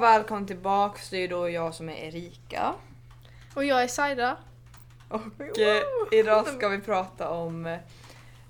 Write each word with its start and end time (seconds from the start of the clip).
Välkommen 0.00 0.46
tillbaks. 0.46 1.10
Det 1.10 1.16
är 1.16 1.28
då 1.28 1.50
jag 1.50 1.74
som 1.74 1.88
är 1.88 1.94
Erika. 1.94 2.74
Och 3.54 3.64
jag 3.64 3.82
är 3.82 3.88
Saida. 3.88 4.36
Och 5.08 5.58
eh, 5.58 5.82
idag 6.12 6.48
ska 6.48 6.68
vi 6.68 6.78
prata 6.78 7.30
om 7.30 7.66
eh, 7.66 7.78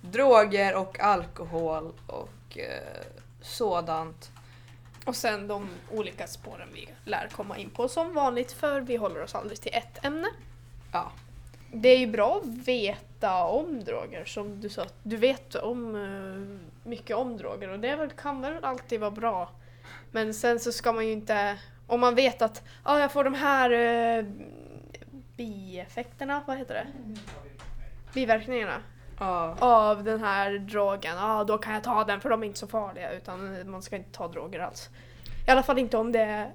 droger 0.00 0.74
och 0.76 1.00
alkohol 1.00 1.92
och 2.06 2.58
eh, 2.58 3.04
sådant. 3.40 4.30
Och 5.04 5.16
sen 5.16 5.48
de 5.48 5.68
olika 5.90 6.26
spåren 6.26 6.68
vi 6.74 6.88
lär 7.04 7.28
komma 7.32 7.58
in 7.58 7.70
på 7.70 7.88
som 7.88 8.14
vanligt 8.14 8.52
för 8.52 8.80
vi 8.80 8.96
håller 8.96 9.22
oss 9.22 9.34
aldrig 9.34 9.60
till 9.60 9.74
ett 9.74 10.04
ämne. 10.04 10.28
Ja. 10.92 11.12
Det 11.72 11.88
är 11.88 11.98
ju 11.98 12.06
bra 12.06 12.40
att 12.42 12.68
veta 12.68 13.44
om 13.44 13.84
droger 13.84 14.24
som 14.24 14.60
du 14.60 14.68
sa. 14.68 14.86
Du 15.02 15.16
vet 15.16 15.54
om 15.54 15.94
eh, 15.94 16.88
mycket 16.88 17.16
om 17.16 17.36
droger 17.36 17.68
och 17.68 17.78
det 17.78 17.88
är 17.88 17.96
väl, 17.96 18.10
kan 18.10 18.40
väl 18.40 18.64
alltid 18.64 19.00
vara 19.00 19.10
bra. 19.10 19.50
Men 20.10 20.34
sen 20.34 20.60
så 20.60 20.72
ska 20.72 20.92
man 20.92 21.06
ju 21.06 21.12
inte, 21.12 21.58
om 21.86 22.00
man 22.00 22.14
vet 22.14 22.42
att 22.42 22.62
ah, 22.82 22.98
jag 22.98 23.12
får 23.12 23.24
de 23.24 23.34
här 23.34 23.70
eh, 23.70 24.24
bieffekterna, 25.36 26.42
vad 26.46 26.58
heter 26.58 26.74
det? 26.74 26.86
Biverkningarna 28.14 28.82
Ja. 29.18 29.56
av 29.60 30.04
den 30.04 30.20
här 30.20 30.58
drogen, 30.58 31.18
ah, 31.18 31.44
då 31.44 31.58
kan 31.58 31.74
jag 31.74 31.84
ta 31.84 32.04
den 32.04 32.20
för 32.20 32.30
de 32.30 32.42
är 32.42 32.46
inte 32.46 32.58
så 32.58 32.66
farliga 32.66 33.12
utan 33.12 33.70
man 33.70 33.82
ska 33.82 33.96
inte 33.96 34.10
ta 34.12 34.28
droger 34.28 34.60
alls. 34.60 34.90
I 35.46 35.50
alla 35.50 35.62
fall 35.62 35.78
inte 35.78 35.96
om 35.96 36.12
det 36.12 36.50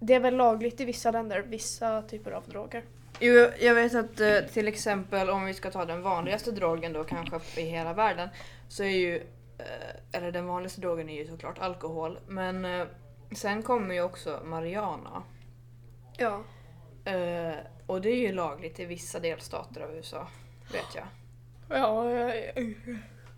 det 0.00 0.14
är 0.14 0.20
väl 0.20 0.36
lagligt 0.36 0.80
i 0.80 0.84
vissa 0.84 1.10
länder, 1.10 1.42
vissa 1.42 2.02
typer 2.02 2.30
av 2.30 2.42
droger. 2.48 2.82
Jo, 3.20 3.48
jag 3.60 3.74
vet 3.74 3.94
att 3.94 4.20
eh, 4.20 4.38
till 4.52 4.68
exempel 4.68 5.30
om 5.30 5.44
vi 5.44 5.54
ska 5.54 5.70
ta 5.70 5.84
den 5.84 6.02
vanligaste 6.02 6.50
drogen 6.50 6.92
då 6.92 7.04
kanske 7.04 7.60
i 7.60 7.64
hela 7.64 7.92
världen 7.92 8.28
så 8.68 8.82
är 8.82 8.88
ju, 8.88 9.22
eller 10.12 10.32
den 10.32 10.46
vanligaste 10.46 10.80
drogen 10.80 11.08
är 11.08 11.18
ju 11.18 11.26
såklart 11.26 11.58
alkohol 11.58 12.18
men 12.26 12.64
eh, 12.64 12.86
sen 13.34 13.62
kommer 13.62 13.94
ju 13.94 14.02
också 14.02 14.40
marijuana. 14.44 15.22
Ja. 16.16 16.44
Eh, 17.04 17.54
och 17.86 18.00
det 18.00 18.08
är 18.08 18.16
ju 18.16 18.32
lagligt 18.32 18.80
i 18.80 18.84
vissa 18.84 19.20
delstater 19.20 19.80
av 19.80 19.94
USA, 19.94 20.28
vet 20.72 20.94
jag. 20.94 21.06
Ja, 21.68 22.10
jag, 22.10 22.54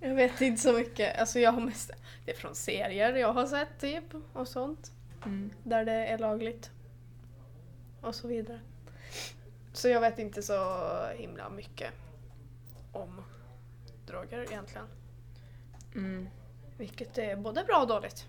jag 0.01 0.15
vet 0.15 0.41
inte 0.41 0.63
så 0.63 0.73
mycket. 0.73 1.19
Alltså 1.19 1.39
jag 1.39 1.53
har 1.53 1.61
mest, 1.61 1.91
det 2.25 2.31
är 2.31 2.37
från 2.37 2.55
serier 2.55 3.13
jag 3.13 3.33
har 3.33 3.47
sett 3.47 3.81
typ 3.81 4.05
och 4.33 4.49
sånt. 4.49 4.93
Mm. 5.25 5.51
Där 5.63 5.85
det 5.85 6.07
är 6.07 6.19
lagligt. 6.19 6.71
Och 8.01 8.15
så 8.15 8.29
vidare. 8.29 8.61
Så 9.73 9.89
jag 9.89 10.01
vet 10.01 10.19
inte 10.19 10.43
så 10.43 10.57
himla 11.17 11.51
mycket 11.51 11.91
om 12.93 13.25
droger 14.07 14.43
egentligen. 14.43 14.87
Mm. 15.95 16.29
Vilket 16.79 17.19
är 17.19 17.37
både 17.37 17.65
bra 17.65 17.79
och 17.81 17.87
dåligt. 17.89 18.27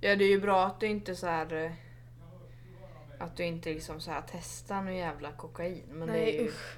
Ja, 0.00 0.16
det 0.16 0.24
är 0.24 0.28
ju 0.28 0.40
bra 0.40 0.66
att 0.66 0.80
du 0.80 0.86
inte 0.86 1.16
så 1.16 1.26
här 1.26 1.54
eh, 1.54 1.72
att 3.18 3.36
du 3.36 3.44
inte 3.44 3.68
liksom 3.74 4.00
så 4.00 4.10
här 4.10 4.22
testar 4.32 4.82
någon 4.82 4.96
jävla 4.96 5.32
kokain. 5.32 5.82
Men 5.88 6.08
det 6.08 6.14
är 6.14 6.24
Nej 6.24 6.36
ju, 6.36 6.48
usch. 6.48 6.76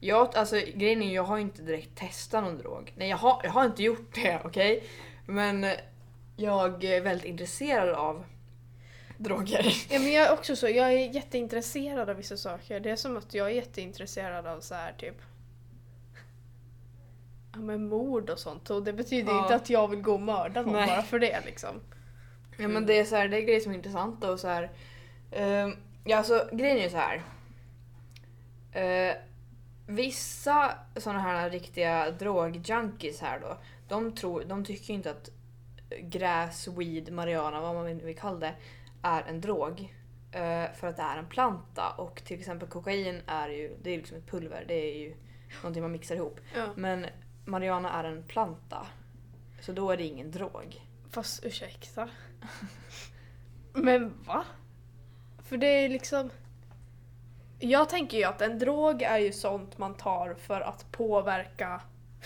jag, 0.00 0.36
alltså, 0.36 0.56
grejen 0.74 1.02
är 1.02 1.14
jag 1.14 1.22
har 1.22 1.38
inte 1.38 1.62
direkt 1.62 1.94
testat 1.94 2.44
någon 2.44 2.58
drog. 2.58 2.92
Nej, 2.96 3.08
jag 3.08 3.16
har, 3.16 3.40
jag 3.44 3.50
har 3.50 3.64
inte 3.64 3.82
gjort 3.82 4.14
det, 4.14 4.40
okej? 4.44 4.84
Men 5.26 5.64
eh, 5.64 5.72
jag 6.36 6.84
är 6.84 7.00
väldigt 7.00 7.26
intresserad 7.26 7.88
av 7.88 8.24
droger. 9.18 9.86
Ja, 9.90 9.98
men 9.98 10.12
jag 10.12 10.26
är 10.26 10.32
också 10.32 10.56
så, 10.56 10.68
jag 10.68 10.92
är 10.92 11.14
jätteintresserad 11.14 12.10
av 12.10 12.16
vissa 12.16 12.36
saker. 12.36 12.80
Det 12.80 12.90
är 12.90 12.96
som 12.96 13.16
att 13.16 13.34
jag 13.34 13.46
är 13.46 13.54
jätteintresserad 13.54 14.46
av 14.46 14.60
så 14.60 14.74
här 14.74 14.92
typ 14.98 15.16
ja, 17.54 17.60
men 17.60 17.88
mord 17.88 18.30
och 18.30 18.38
sånt. 18.38 18.70
Och 18.70 18.82
det 18.82 18.92
betyder 18.92 19.32
Ja. 19.32 19.42
inte 19.42 19.54
att 19.54 19.70
jag 19.70 19.88
vill 19.88 20.00
gå 20.02 20.12
och 20.12 20.20
mörda 20.20 20.62
någon 20.62 20.72
Nej. 20.72 20.86
bara 20.86 21.02
för 21.02 21.18
det 21.18 21.40
liksom. 21.46 21.80
Ja 22.58 22.68
men 22.68 22.86
det 22.86 22.98
är 22.98 23.04
så 23.04 23.16
här, 23.16 23.28
det 23.28 23.36
är 23.36 23.40
grejer 23.40 23.60
som 23.60 23.72
är 23.72 23.76
intressanta 23.76 24.32
och 24.32 24.40
så 24.40 24.48
här. 24.48 24.70
ehm, 25.30 25.76
ja 26.04 26.16
alltså 26.16 26.48
grejen 26.52 26.78
är 26.78 26.82
ju 26.82 26.90
så 26.90 26.96
här. 26.96 27.22
Eh, 28.72 29.14
vissa 29.86 30.74
sådana 30.96 31.20
här 31.20 31.50
riktiga 31.50 32.10
drogjunkies 32.10 33.20
här 33.20 33.40
då. 33.40 33.58
De, 33.88 34.14
tror, 34.14 34.44
de 34.44 34.64
tycker 34.64 34.94
inte 34.94 35.10
att 35.10 35.30
gräs, 36.00 36.68
weed, 36.68 37.12
marijuana, 37.12 37.60
vad 37.60 37.74
man 37.74 37.98
vill 37.98 38.16
kalla 38.18 38.38
det, 38.38 38.54
är 39.02 39.22
en 39.22 39.40
drog. 39.40 39.94
Eh, 40.32 40.72
för 40.74 40.86
att 40.86 40.96
det 40.96 41.02
är 41.02 41.16
en 41.18 41.26
planta 41.28 41.90
och 41.98 42.22
till 42.24 42.38
exempel 42.38 42.68
kokain 42.68 43.20
är 43.26 43.48
ju, 43.48 43.76
det 43.82 43.90
är 43.90 43.96
liksom 43.96 44.16
ett 44.18 44.26
pulver, 44.30 44.64
det 44.68 44.74
är 44.74 44.98
ju 44.98 45.14
någonting 45.62 45.82
man 45.82 45.92
mixar 45.92 46.14
ihop. 46.16 46.40
Ja. 46.56 46.66
Men 46.76 47.06
marijuana 47.44 47.90
är 47.92 48.04
en 48.04 48.22
planta. 48.22 48.86
Så 49.60 49.72
då 49.72 49.90
är 49.90 49.96
det 49.96 50.04
ingen 50.04 50.30
drog. 50.30 50.82
Fast 51.10 51.44
ursäkta. 51.44 52.08
Men 53.72 54.22
va? 54.26 54.44
För 55.42 55.56
det 55.56 55.66
är 55.66 55.88
liksom... 55.88 56.30
Jag 57.58 57.88
tänker 57.88 58.18
ju 58.18 58.24
att 58.24 58.40
en 58.42 58.58
drog 58.58 59.02
är 59.02 59.18
ju 59.18 59.32
sånt 59.32 59.78
man 59.78 59.94
tar 59.94 60.34
för 60.34 60.60
att 60.60 60.92
påverka 60.92 61.80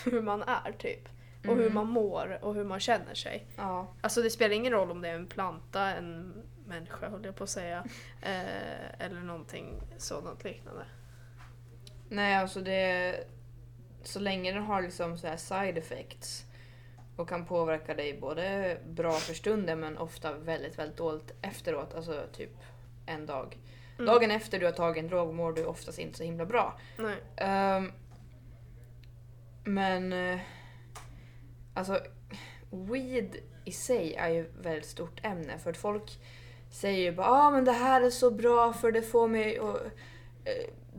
hur 0.05 0.21
man 0.21 0.43
är 0.43 0.71
typ. 0.71 1.09
Och 1.47 1.55
hur 1.55 1.61
Mm. 1.61 1.73
man 1.73 1.87
mår 1.87 2.39
och 2.41 2.55
hur 2.55 2.63
man 2.63 2.79
känner 2.79 3.13
sig. 3.13 3.47
Ja. 3.55 3.87
Alltså 4.01 4.21
det 4.21 4.29
spelar 4.29 4.55
ingen 4.55 4.73
roll 4.73 4.91
om 4.91 5.01
det 5.01 5.09
är 5.09 5.15
en 5.15 5.27
planta, 5.27 5.81
en 5.95 6.43
människa 6.65 7.09
höll 7.09 7.25
jag 7.25 7.35
på 7.35 7.43
att 7.43 7.49
säga. 7.49 7.85
Eh, 8.21 9.01
eller 9.05 9.19
någonting 9.21 9.81
sådant 9.97 10.43
liknande. 10.43 10.85
Nej, 12.09 12.35
alltså 12.35 12.61
det... 12.61 13.15
Så 14.03 14.19
länge 14.19 14.51
den 14.51 14.63
har 14.63 14.81
liksom 14.81 15.17
så 15.17 15.27
här 15.27 15.37
side 15.37 15.77
effects 15.77 16.45
och 17.15 17.29
kan 17.29 17.45
påverka 17.45 17.93
dig 17.93 18.19
både 18.19 18.77
bra 18.87 19.11
för 19.11 19.33
stunden 19.33 19.79
men 19.79 19.97
ofta 19.97 20.33
väldigt, 20.33 20.79
väldigt 20.79 20.97
dåligt 20.97 21.33
efteråt. 21.41 21.93
Alltså 21.95 22.23
typ 22.33 22.57
en 23.05 23.25
dag. 23.25 23.57
Mm. 23.99 24.05
Dagen 24.05 24.31
efter 24.31 24.59
du 24.59 24.65
har 24.65 24.73
tagit 24.73 25.03
en 25.03 25.09
drog 25.09 25.33
mår 25.33 25.53
du 25.53 25.65
oftast 25.65 25.99
inte 25.99 26.17
så 26.17 26.23
himla 26.23 26.45
bra. 26.45 26.79
Ehm, 27.37 27.91
men... 29.63 30.13
eh, 30.13 30.39
alltså, 31.73 31.99
weed 32.71 33.35
i 33.65 33.71
sig 33.71 34.15
är 34.15 34.29
ju 34.29 34.41
ett 34.41 34.55
väldigt 34.61 34.85
stort 34.85 35.25
ämne 35.25 35.59
för 35.59 35.69
att 35.69 35.77
folk 35.77 36.19
säger 36.71 36.99
ju 36.99 37.11
bara 37.11 37.27
ah, 37.27 37.51
men 37.51 37.65
det 37.65 37.71
här 37.71 38.01
är 38.01 38.09
så 38.09 38.31
bra 38.31 38.73
för 38.73 38.91
det 38.91 39.01
får 39.01 39.27
mig 39.27 39.59
att 39.59 39.81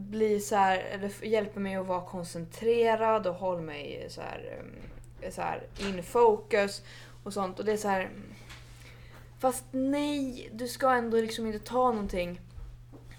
eh, 0.01 0.11
bli 0.11 0.41
så 0.41 0.57
här, 0.57 0.79
eller 0.79 1.25
hjälper 1.25 1.61
mig 1.61 1.75
att 1.77 1.87
vara 1.87 2.01
koncentrerad 2.07 3.27
och 3.27 3.35
håller 3.35 3.63
mig 3.63 4.07
så 4.11 4.21
här, 4.21 4.63
eh, 5.21 5.31
så 5.31 5.43
här 5.43 5.63
in 5.79 6.03
focus 6.03 6.83
och 7.25 7.33
sånt. 7.33 7.59
Och 7.59 7.65
det 7.65 7.73
är 7.73 7.77
så 7.77 7.89
här. 7.89 8.11
Fast 9.39 9.65
nej, 9.71 10.51
du 10.53 10.69
ska 10.69 10.91
ändå 10.91 11.17
liksom 11.17 11.47
inte 11.47 11.59
ta 11.59 11.91
någonting. 11.91 12.41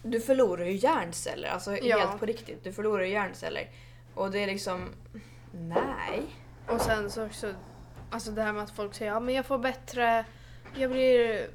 Du 0.04 0.20
förlorar 0.22 0.66
ju 0.66 0.72
hjärnceller, 0.76 1.50
alltså 1.50 1.78
Ja. 1.78 1.98
helt 1.98 2.20
på 2.20 2.26
riktigt. 2.26 2.64
Du 2.64 2.74
förlorar 2.74 3.04
ju 3.04 3.12
hjärnceller. 3.12 3.70
Och 4.16 4.32
det 4.32 4.40
är 4.40 4.48
liksom, 4.48 4.90
nej. 5.52 6.22
Och 6.68 6.82
sen 6.82 7.12
så 7.12 7.26
också, 7.26 7.54
alltså 8.10 8.32
det 8.32 8.42
här 8.42 8.54
med 8.54 8.64
att 8.64 8.72
folk 8.72 8.94
säger 8.94 9.12
ja 9.12 9.20
men 9.20 9.36
jag 9.36 9.46
får 9.46 9.58
bättre, 9.58 10.26
jag 10.76 10.92
blir 10.92 11.48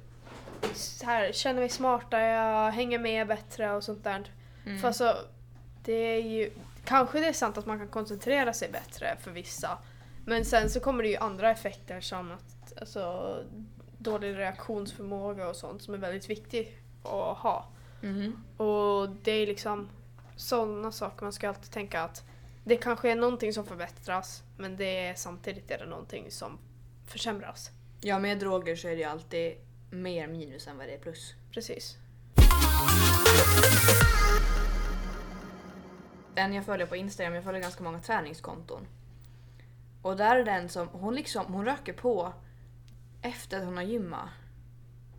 så 0.74 1.06
här, 1.06 1.32
känner 1.32 1.60
mig 1.60 1.68
smartare, 1.68 2.26
jag 2.26 2.70
hänger 2.72 2.98
med 2.98 3.26
bättre 3.26 3.72
och 3.72 3.84
sånt 3.84 4.04
där. 4.04 4.30
Mm. 4.66 4.78
För 4.78 4.88
alltså, 4.88 5.16
det 5.82 5.92
är 5.92 6.22
ju, 6.22 6.50
kanske 6.84 7.20
det 7.20 7.26
är 7.26 7.32
sant 7.32 7.58
att 7.58 7.66
man 7.66 7.78
kan 7.78 7.88
koncentrera 7.88 8.52
sig 8.52 8.68
bättre 8.68 9.16
för 9.20 9.30
vissa. 9.30 9.78
Men 10.24 10.44
sen 10.44 10.70
så 10.70 10.80
kommer 10.80 11.02
det 11.02 11.08
ju 11.08 11.16
andra 11.16 11.50
effekter 11.50 12.00
som 12.00 12.32
att, 12.32 12.78
alltså, 12.80 13.44
dålig 13.98 14.36
reaktionsförmåga 14.36 15.48
och 15.48 15.56
sånt 15.56 15.82
som 15.82 15.94
är 15.94 15.98
väldigt 15.98 16.30
viktigt 16.30 16.78
att 17.02 17.38
ha. 17.38 17.68
Mhm. 18.00 18.44
Och 18.56 19.08
det 19.22 19.32
är 19.32 19.46
liksom 19.46 19.88
sådana 20.36 20.92
saker 20.92 21.22
man 21.22 21.32
ska 21.32 21.48
alltid 21.48 21.70
tänka 21.70 22.02
att 22.02 22.24
det 22.64 22.76
kanske 22.76 23.10
är 23.10 23.16
någonting 23.16 23.52
som 23.52 23.66
förbättras 23.66 24.42
men 24.56 24.76
det 24.76 25.06
är 25.06 25.14
samtidigt 25.14 25.70
är 25.70 25.78
det 25.78 25.86
någonting 25.86 26.30
som 26.30 26.58
försämras. 27.06 27.70
Ja, 28.00 28.18
med 28.18 28.38
droger 28.38 28.76
så 28.76 28.88
är 28.88 28.92
det 28.92 28.98
ju 28.98 29.04
alltid 29.04 29.52
mer 29.90 30.26
minus 30.26 30.66
än 30.66 30.78
vad 30.78 30.86
det 30.86 30.94
är 30.94 30.98
plus. 30.98 31.34
Precis. 31.50 31.96
En 36.36 36.54
jag 36.54 36.64
följer 36.64 36.86
på 36.86 36.96
Instagram, 36.96 37.34
jag 37.34 37.44
följer 37.44 37.62
ganska 37.62 37.84
många 37.84 38.00
träningskonton. 38.00 38.86
Och 40.02 40.16
där 40.16 40.36
är 40.36 40.44
den 40.44 40.68
som, 40.68 40.88
hon 40.88 41.14
liksom, 41.14 41.52
hon 41.52 41.64
röker 41.64 41.92
på 41.92 42.32
efter 43.22 43.58
att 43.58 43.64
hon 43.64 43.76
har 43.76 43.84
gymmat. 43.84 44.28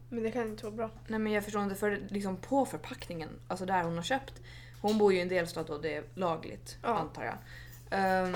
Men 0.10 0.24
det 0.24 0.32
kan 0.32 0.48
inte 0.48 0.64
vara 0.64 0.76
bra. 0.76 0.90
Nej 1.08 1.20
men 1.20 1.34
jag 1.34 1.44
förstår 1.44 1.64
inte, 1.64 1.76
för 1.76 2.08
liksom 2.10 2.38
på 2.38 2.66
förpackningen, 2.66 3.30
alltså 3.48 3.66
där 3.66 3.84
hon 3.84 3.96
har 3.96 4.04
köpt. 4.04 4.42
Hon 4.82 4.98
bor 4.98 5.14
ju 5.14 5.20
i 5.20 5.22
en 5.22 5.28
delstat 5.28 5.70
och 5.70 5.82
det 5.82 5.96
är 5.96 6.04
lagligt, 6.14 6.78
Ja. 6.82 6.98
antar 6.98 7.24
jag. 7.24 7.38
Ehm, 7.92 8.36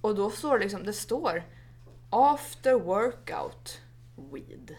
och 0.00 0.14
då 0.14 0.30
står 0.30 0.58
det 0.58 0.64
liksom, 0.64 0.84
det 0.84 0.92
står 0.92 1.42
After 2.10 2.74
workout 2.74 3.80
weed. 4.32 4.76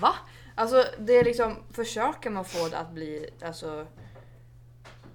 Va? 0.00 0.14
Alltså 0.54 0.84
det 0.98 1.12
är 1.12 1.24
liksom, 1.24 1.56
försöker 1.70 2.30
man 2.30 2.44
få 2.44 2.68
det 2.68 2.78
att 2.78 2.92
bli, 2.92 3.30
alltså 3.42 3.86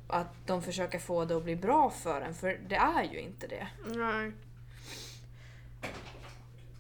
att 0.08 0.28
de 0.46 0.62
försöker 0.62 1.00
få 1.00 1.26
det 1.26 1.38
att 1.38 1.44
bli 1.44 1.56
bra 1.56 1.90
för 1.90 2.22
en, 2.22 2.34
för 2.34 2.60
det 2.68 2.76
är 2.76 3.04
ju 3.04 3.20
inte 3.20 3.48
det. 3.48 3.68
Nej. 3.86 4.32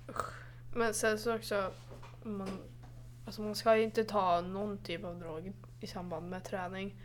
Usch. 0.09 0.33
Men 0.73 0.93
sen 0.93 1.19
så 1.19 1.35
också, 1.35 1.71
man 2.23 2.59
Alltså 3.25 3.41
man 3.41 3.55
ska 3.55 3.77
ju 3.77 3.83
inte 3.83 4.03
ta 4.03 4.41
någon 4.41 4.77
typ 4.77 5.03
av 5.03 5.19
drog 5.19 5.53
i 5.79 5.87
samband 5.87 6.29
med 6.29 6.43
träning. 6.43 6.95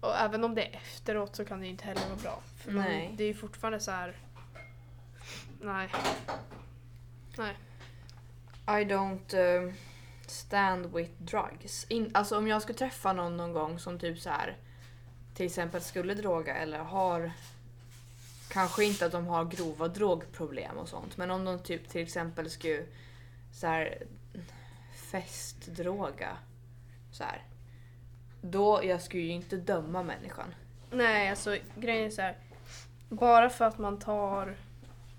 Och 0.00 0.16
även 0.16 0.44
om 0.44 0.54
det 0.54 0.66
är 0.66 0.76
efteråt 0.76 1.36
så 1.36 1.44
kan 1.44 1.60
det 1.60 1.66
ju 1.66 1.70
inte 1.70 1.84
heller 1.84 2.06
vara 2.08 2.18
bra. 2.22 2.42
För 2.56 2.72
man, 2.72 2.84
Nej. 2.84 3.14
det 3.16 3.24
är 3.24 3.28
ju 3.28 3.34
fortfarande 3.34 3.80
så 3.80 3.90
här. 3.90 4.16
Nej. 5.60 5.90
Nej. 7.38 7.56
I 8.66 8.84
don't 8.84 9.64
eh, 9.66 9.72
stand 10.26 10.94
with 10.94 11.10
drugs. 11.18 11.86
In, 11.88 12.10
alltså 12.14 12.38
om 12.38 12.48
jag 12.48 12.62
skulle 12.62 12.78
träffa 12.78 13.12
någon 13.12 13.36
någon 13.36 13.52
gång 13.52 13.78
som 13.78 13.98
typ 13.98 14.18
så 14.18 14.30
här 14.30 14.56
till 15.34 15.46
exempel 15.46 15.80
skulle 15.80 16.14
droga 16.14 16.54
eller 16.54 16.78
har 16.78 17.32
kanske 18.48 18.84
inte 18.84 19.06
att 19.06 19.12
de 19.12 19.26
har 19.26 19.44
grova 19.44 19.88
drogproblem 19.88 20.78
och 20.78 20.88
sånt 20.88 21.16
men 21.16 21.30
om 21.30 21.44
de 21.44 21.58
typ 21.58 21.88
till 21.88 22.02
exempel 22.02 22.50
skulle 22.50 22.82
så 23.52 23.66
här 23.66 23.98
festdroga 24.94 26.36
så 27.14 27.24
här. 27.24 27.42
Då 28.40 28.80
jag 28.84 29.02
skulle 29.02 29.22
ju 29.22 29.30
inte 29.30 29.56
döma 29.56 30.02
människan. 30.02 30.54
Nej, 30.90 31.30
alltså 31.30 31.56
grejen 31.76 32.06
är 32.06 32.10
så 32.10 32.22
här. 32.22 32.36
Bara 33.08 33.50
för 33.50 33.64
att 33.64 33.78
man 33.78 33.98
tar 33.98 34.56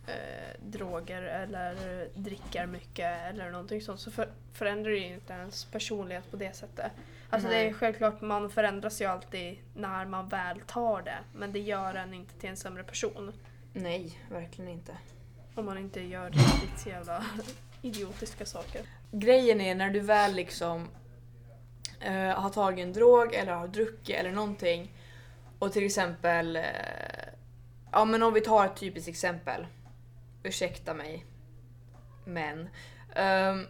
eh, 0.07 0.62
droger 0.62 1.21
eller 1.21 2.07
dricker 2.15 2.65
mycket 2.65 3.29
eller 3.29 3.51
någonting 3.51 3.81
sånt 3.81 4.00
så 4.00 4.12
för, 4.12 4.29
förändrar 4.53 4.91
det 4.91 4.97
ju 4.97 5.13
inte 5.13 5.33
ens 5.33 5.65
personlighet 5.65 6.31
på 6.31 6.38
det 6.38 6.56
sättet. 6.56 6.91
Alltså 7.30 7.50
det 7.50 7.56
Nej. 7.56 7.68
är 7.68 7.74
självklart, 7.74 8.22
man 8.22 8.50
förändras 8.50 9.01
ju 9.01 9.06
alltid 9.06 9.57
när 9.75 10.06
man 10.06 10.30
väl 10.30 10.60
tar 10.62 11.01
det. 11.01 11.18
Men 11.33 11.51
det 11.51 11.60
gör 11.60 11.95
en 11.95 12.13
inte 12.13 12.33
till 12.33 12.50
en 12.50 12.57
sämre 12.57 12.83
person. 12.83 13.33
Nej, 13.74 14.19
verkligen 14.31 14.72
inte. 14.72 14.98
Om 15.56 15.66
man 15.66 15.77
inte 15.77 16.01
gör 16.01 16.30
riktigt 16.30 16.80
så 16.80 16.89
jävla 16.89 17.25
idiotiska 17.81 18.45
saker. 18.45 18.81
Grejen 19.12 19.62
är 19.62 19.75
när 19.75 19.89
du 19.89 20.00
väl 20.00 20.33
liksom 20.33 20.88
eh, 22.00 22.39
har 22.42 22.50
tagit 22.50 22.83
en 22.86 22.94
drog 22.94 23.33
eller 23.33 23.54
har 23.54 23.68
druckit 23.68 24.16
eller 24.16 24.31
någonting 24.31 24.92
och 25.60 25.74
till 25.74 25.86
exempel, 25.86 26.56
eh, 26.56 26.63
ja 27.92 28.06
men 28.06 28.24
om 28.24 28.33
vi 28.33 28.42
tar 28.42 28.66
ett 28.66 28.75
typiskt 28.75 29.10
exempel. 29.10 29.68
Ursäkta 30.44 30.94
mig. 30.94 31.25
Men. 32.25 32.69
ehm, 33.16 33.68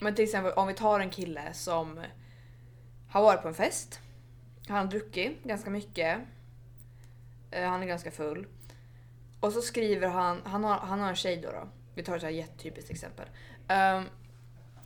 men 0.00 0.14
till 0.14 0.24
exempel 0.24 0.52
om 0.52 0.66
vi 0.66 0.74
tar 0.74 1.00
en 1.00 1.10
kille 1.10 1.52
som 1.52 2.00
har 3.10 3.22
varit 3.22 3.42
på 3.42 3.48
en 3.48 3.54
fest. 3.54 4.00
Han 4.68 4.76
har 4.76 4.84
druckit 4.84 5.44
ganska 5.44 5.70
mycket. 5.70 6.18
Eh, 7.50 7.68
han 7.68 7.82
är 7.82 7.86
ganska 7.86 8.10
full. 8.10 8.46
Och 9.40 9.52
så 9.52 9.60
skriver 9.60 10.08
han, 10.08 10.42
han 10.44 10.64
har, 10.64 10.76
han 10.76 11.00
har 11.00 11.08
en 11.08 11.16
tjej 11.16 11.36
då. 11.36 11.50
då. 11.50 11.68
Vi 11.94 12.02
tar 12.02 12.14
ett 12.14 12.20
så 12.20 12.26
här 12.26 12.34
jättetypiskt 12.34 12.90
exempel. 12.90 13.26
Um, 13.68 14.04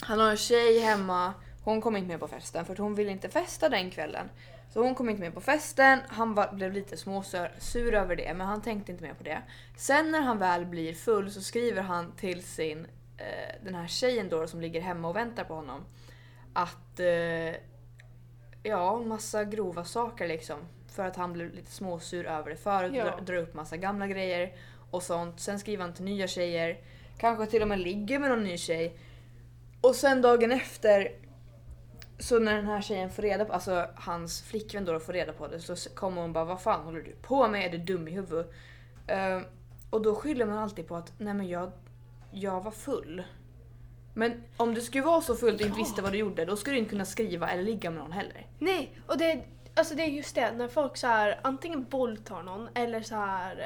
han 0.01 0.21
har 0.21 0.31
en 0.31 0.37
tjej 0.37 0.79
hemma, 0.79 1.35
hon 1.65 1.81
kom 1.81 1.97
inte 1.97 2.09
med 2.09 2.21
på 2.21 2.29
festen 2.29 2.65
för 2.65 2.73
att 2.73 2.79
hon 2.79 2.95
ville 2.95 3.11
inte 3.11 3.29
festa 3.29 3.69
den 3.69 3.91
kvällen. 3.91 4.29
Så 4.73 4.83
hon 4.83 4.95
kom 4.95 5.09
inte 5.09 5.23
med 5.23 5.35
på 5.35 5.41
festen, 5.41 5.99
han 6.09 6.35
var, 6.35 6.53
blev 6.53 6.73
lite 6.73 6.97
småsur 6.97 7.51
sur 7.59 7.95
över 7.95 8.17
det 8.17 8.35
men 8.35 8.47
han 8.47 8.63
tänkte 8.63 8.93
inte 8.93 9.05
mer 9.05 9.15
på 9.15 9.23
det. 9.23 9.43
Sen 9.77 10.11
när 10.11 10.21
han 10.21 10.39
väl 10.39 10.67
blir 10.67 10.95
full 10.95 11.31
så 11.31 11.41
skriver 11.41 11.83
han 11.83 12.13
till 12.13 12.43
sin, 12.43 12.87
eh, 13.17 13.65
den 13.65 13.75
här 13.75 13.87
tjejen 13.87 14.29
då 14.29 14.47
som 14.47 14.61
ligger 14.61 14.81
hemma 14.81 15.09
och 15.09 15.17
väntar 15.17 15.45
på 15.45 15.55
honom 15.55 15.85
att 16.53 17.01
eh, 17.01 17.55
ja, 18.63 18.99
massa 18.99 19.45
grova 19.45 19.85
saker 19.85 20.29
liksom. 20.29 20.57
För 20.89 21.05
att 21.07 21.17
han 21.17 21.33
blev 21.33 21.55
lite 21.55 21.71
småsur 21.71 22.27
över 22.27 22.51
det 22.51 22.57
förut, 22.57 22.93
Ja. 22.95 23.19
drar, 23.27 23.37
upp 23.37 23.55
massa 23.55 23.77
gamla 23.77 24.07
grejer 24.07 24.53
och 24.91 25.03
sånt. 25.03 25.41
Sen 25.41 25.59
skriver 25.59 25.85
han 25.85 25.95
till 25.95 26.05
nya 26.05 26.27
tjejer, 26.27 26.79
kanske 27.19 27.47
till 27.47 27.63
och 27.63 27.69
med 27.69 27.79
ligger 27.79 28.19
med 28.19 28.31
någon 28.31 28.45
ny 28.45 28.59
tjej. 28.59 28.97
Och 29.81 29.95
sen 29.95 30.23
dagen 30.23 30.53
efter, 30.53 31.09
så 32.19 32.39
när 32.39 32.57
den 32.57 32.67
här 32.67 32.81
tjejen 32.83 33.11
får 33.11 33.23
reda 33.23 33.45
på, 33.45 33.53
alltså 33.53 33.87
hans 33.95 34.43
flickvän 34.43 34.85
då 34.85 35.01
får 35.01 35.13
reda 35.13 35.33
på 35.33 35.49
det 35.49 35.61
så 35.61 35.91
kommer 35.95 36.23
hon 36.23 36.33
bara 36.33 36.45
vad 36.45 36.61
fan 36.63 36.85
håller 36.85 37.01
du 37.01 37.13
på 37.23 37.49
med? 37.49 37.67
Är 37.67 37.71
du 37.71 37.79
dum 37.79 38.09
i 38.09 38.11
huvudet? 38.11 38.53
Eh, 39.07 39.41
och 39.91 40.03
då 40.03 40.15
skyller 40.15 40.47
man 40.47 40.59
alltid 40.59 40.89
på 40.89 40.97
att 40.97 41.13
nej 41.19 41.35
men 41.35 41.49
jag, 41.49 41.73
jag 42.31 42.61
var 42.65 42.71
full. 42.71 43.23
Men 44.15 44.43
om 44.57 44.75
du 44.75 44.81
skulle 44.81 45.05
vara 45.05 45.21
så 45.21 45.35
full 45.35 45.57
du 45.57 45.65
inte 45.65 45.79
visste 45.79 46.03
vad 46.03 46.13
du 46.13 46.19
gjorde 46.19 46.45
då 46.45 46.57
skulle 46.57 46.77
du 46.77 46.79
inte 46.79 46.91
kunna 46.91 47.05
skriva 47.05 47.51
eller 47.51 47.63
ligga 47.63 47.91
med 47.91 47.99
någon 47.99 48.13
heller. 48.13 48.47
Nej, 48.59 48.99
och 49.07 49.19
det, 49.19 49.45
alltså 49.75 49.95
det 49.95 50.03
är 50.03 50.07
just 50.07 50.35
det 50.35 50.53
när 50.53 50.69
folk 50.69 50.97
så 50.97 51.07
här 51.07 51.41
antingen 51.43 51.87
våldtar 51.91 52.43
någon 52.43 52.69
eller 52.75 53.03
så 53.03 53.15
här 53.15 53.59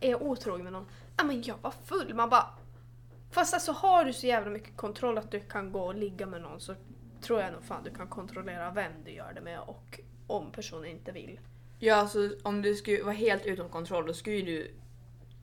eh, 0.00 0.10
är 0.10 0.22
otrogen 0.22 0.64
med 0.64 0.72
någon. 0.72 0.86
Ja 1.16 1.24
men 1.24 1.42
jag 1.42 1.56
var 1.62 1.74
full. 1.84 2.14
Man 2.14 2.30
bara... 2.30 2.46
Fast 3.30 3.54
alltså 3.54 3.72
har 3.72 4.04
du 4.04 4.12
så 4.12 4.26
jävla 4.26 4.50
mycket 4.50 4.76
kontroll 4.76 5.18
att 5.18 5.30
du 5.30 5.40
kan 5.40 5.72
gå 5.72 5.80
och 5.80 5.94
ligga 5.94 6.26
med 6.26 6.42
någon 6.42 6.60
så 6.60 6.74
tror 7.20 7.40
jag 7.40 7.52
nog 7.52 7.64
fan 7.64 7.84
du 7.84 7.90
kan 7.90 8.06
kontrollera 8.06 8.70
vem 8.70 8.92
du 9.04 9.10
gör 9.10 9.32
det 9.34 9.40
med 9.40 9.60
och 9.60 10.00
om 10.26 10.52
personen 10.52 10.86
inte 10.86 11.12
vill. 11.12 11.40
Ja 11.78 11.94
alltså 11.94 12.30
om 12.42 12.62
du 12.62 12.74
skulle 12.74 13.02
vara 13.02 13.14
helt 13.14 13.46
utom 13.46 13.68
kontroll 13.68 14.06
då 14.06 14.14
skulle 14.14 14.36
ju 14.36 14.42
du, 14.42 14.74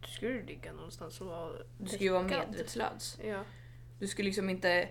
Du 0.02 0.08
skulle 0.08 0.44
ligga 0.44 0.74
någonstans 0.74 1.22
och 1.22 1.28
vara 1.28 1.52
du 1.78 1.88
skulle 1.88 2.04
ju 2.04 2.10
vara 2.12 2.24
däckad. 2.24 2.50
medvetslös. 2.50 3.18
Ja. 3.24 3.44
Du 4.00 4.08
skulle 4.08 4.26
liksom 4.26 4.50
inte 4.50 4.90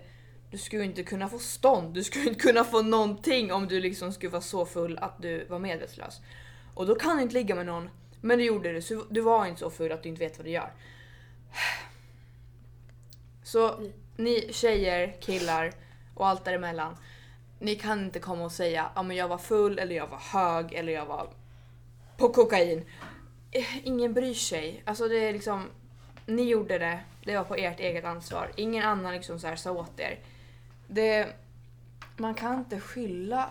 du 0.51 0.57
skulle 0.57 0.83
inte 0.83 1.03
kunna 1.03 1.29
få 1.29 1.39
stånd, 1.39 1.93
du 1.93 2.03
skulle 2.03 2.27
inte 2.29 2.39
kunna 2.39 2.63
få 2.63 2.81
någonting 2.81 3.51
om 3.53 3.67
du 3.67 3.79
liksom 3.79 4.13
skulle 4.13 4.29
vara 4.31 4.41
så 4.41 4.65
full 4.65 4.97
att 4.97 5.21
du 5.21 5.45
var 5.45 5.59
medvetslös. 5.59 6.21
Och 6.73 6.85
då 6.85 6.95
kan 6.95 7.17
du 7.17 7.23
inte 7.23 7.33
ligga 7.33 7.55
med 7.55 7.65
någon, 7.65 7.89
men 8.21 8.37
du 8.37 8.45
gjorde 8.45 8.73
det 8.73 8.81
så 8.81 9.05
du 9.09 9.21
var 9.21 9.45
inte 9.45 9.59
så 9.59 9.69
full 9.69 9.91
att 9.91 10.03
du 10.03 10.09
inte 10.09 10.19
vet 10.19 10.37
vad 10.37 10.45
du 10.45 10.51
gör. 10.51 10.71
Så 13.43 13.73
Mm. 13.73 13.91
ni 14.17 14.49
tjejer, 14.53 15.21
killar 15.21 15.73
och 16.13 16.27
allt 16.27 16.45
däremellan. 16.45 16.97
Ni 17.59 17.75
kan 17.75 17.99
inte 18.03 18.19
komma 18.19 18.43
och 18.45 18.51
säga 18.51 18.91
ja 18.95 19.03
men 19.03 19.17
jag 19.17 19.27
var 19.27 19.37
full 19.37 19.79
eller 19.79 19.95
jag 19.95 20.07
var 20.07 20.17
hög 20.19 20.73
eller 20.73 20.93
jag 20.93 21.05
var 21.05 21.29
på 22.17 22.29
kokain. 22.29 22.85
Ingen 23.83 24.13
bryr 24.13 24.33
sig. 24.33 24.83
Alltså 24.85 25.07
det 25.07 25.15
är 25.15 25.33
liksom, 25.33 25.69
ni 26.25 26.43
gjorde 26.43 26.77
det, 26.77 26.99
det 27.23 27.37
var 27.37 27.43
på 27.43 27.55
ert 27.55 27.79
eget 27.79 28.05
ansvar. 28.05 28.51
Ingen 28.55 28.83
annan 28.83 29.13
liksom 29.13 29.39
så 29.39 29.47
här 29.47 29.55
sa 29.55 29.71
åt 29.71 29.99
er. 29.99 30.19
Det, 30.87 31.33
man 32.17 32.33
kan 32.33 32.59
inte 32.59 32.79
skylla 32.79 33.49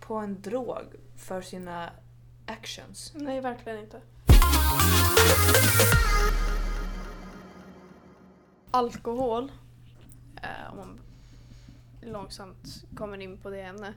på 0.00 0.14
en 0.14 0.42
drog 0.42 0.86
för 1.16 1.40
sina 1.42 1.90
actions. 2.46 3.12
Nej, 3.14 3.40
verkligen 3.40 3.78
inte. 3.78 4.00
Alkohol, 8.70 9.52
eh, 10.42 10.70
om 10.70 10.76
man 10.76 11.00
långsamt 12.00 12.84
kommer 12.96 13.20
in 13.20 13.38
på 13.38 13.50
det 13.50 13.62
ämnet. 13.62 13.94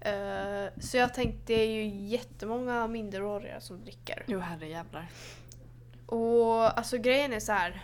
Eh, 0.00 0.66
så 0.80 0.96
jag 0.96 1.14
tänkte, 1.14 1.42
det 1.46 1.54
är 1.54 1.66
ju 1.66 1.86
jättemånga 2.06 2.86
minderåriga 2.86 3.60
som 3.60 3.80
dricker. 3.80 4.24
Jo 4.26 4.38
herrejävlar. 4.38 5.08
Och 6.06 6.78
alltså 6.78 6.98
grejen 6.98 7.32
är 7.32 7.40
så 7.40 7.52
här. 7.52 7.82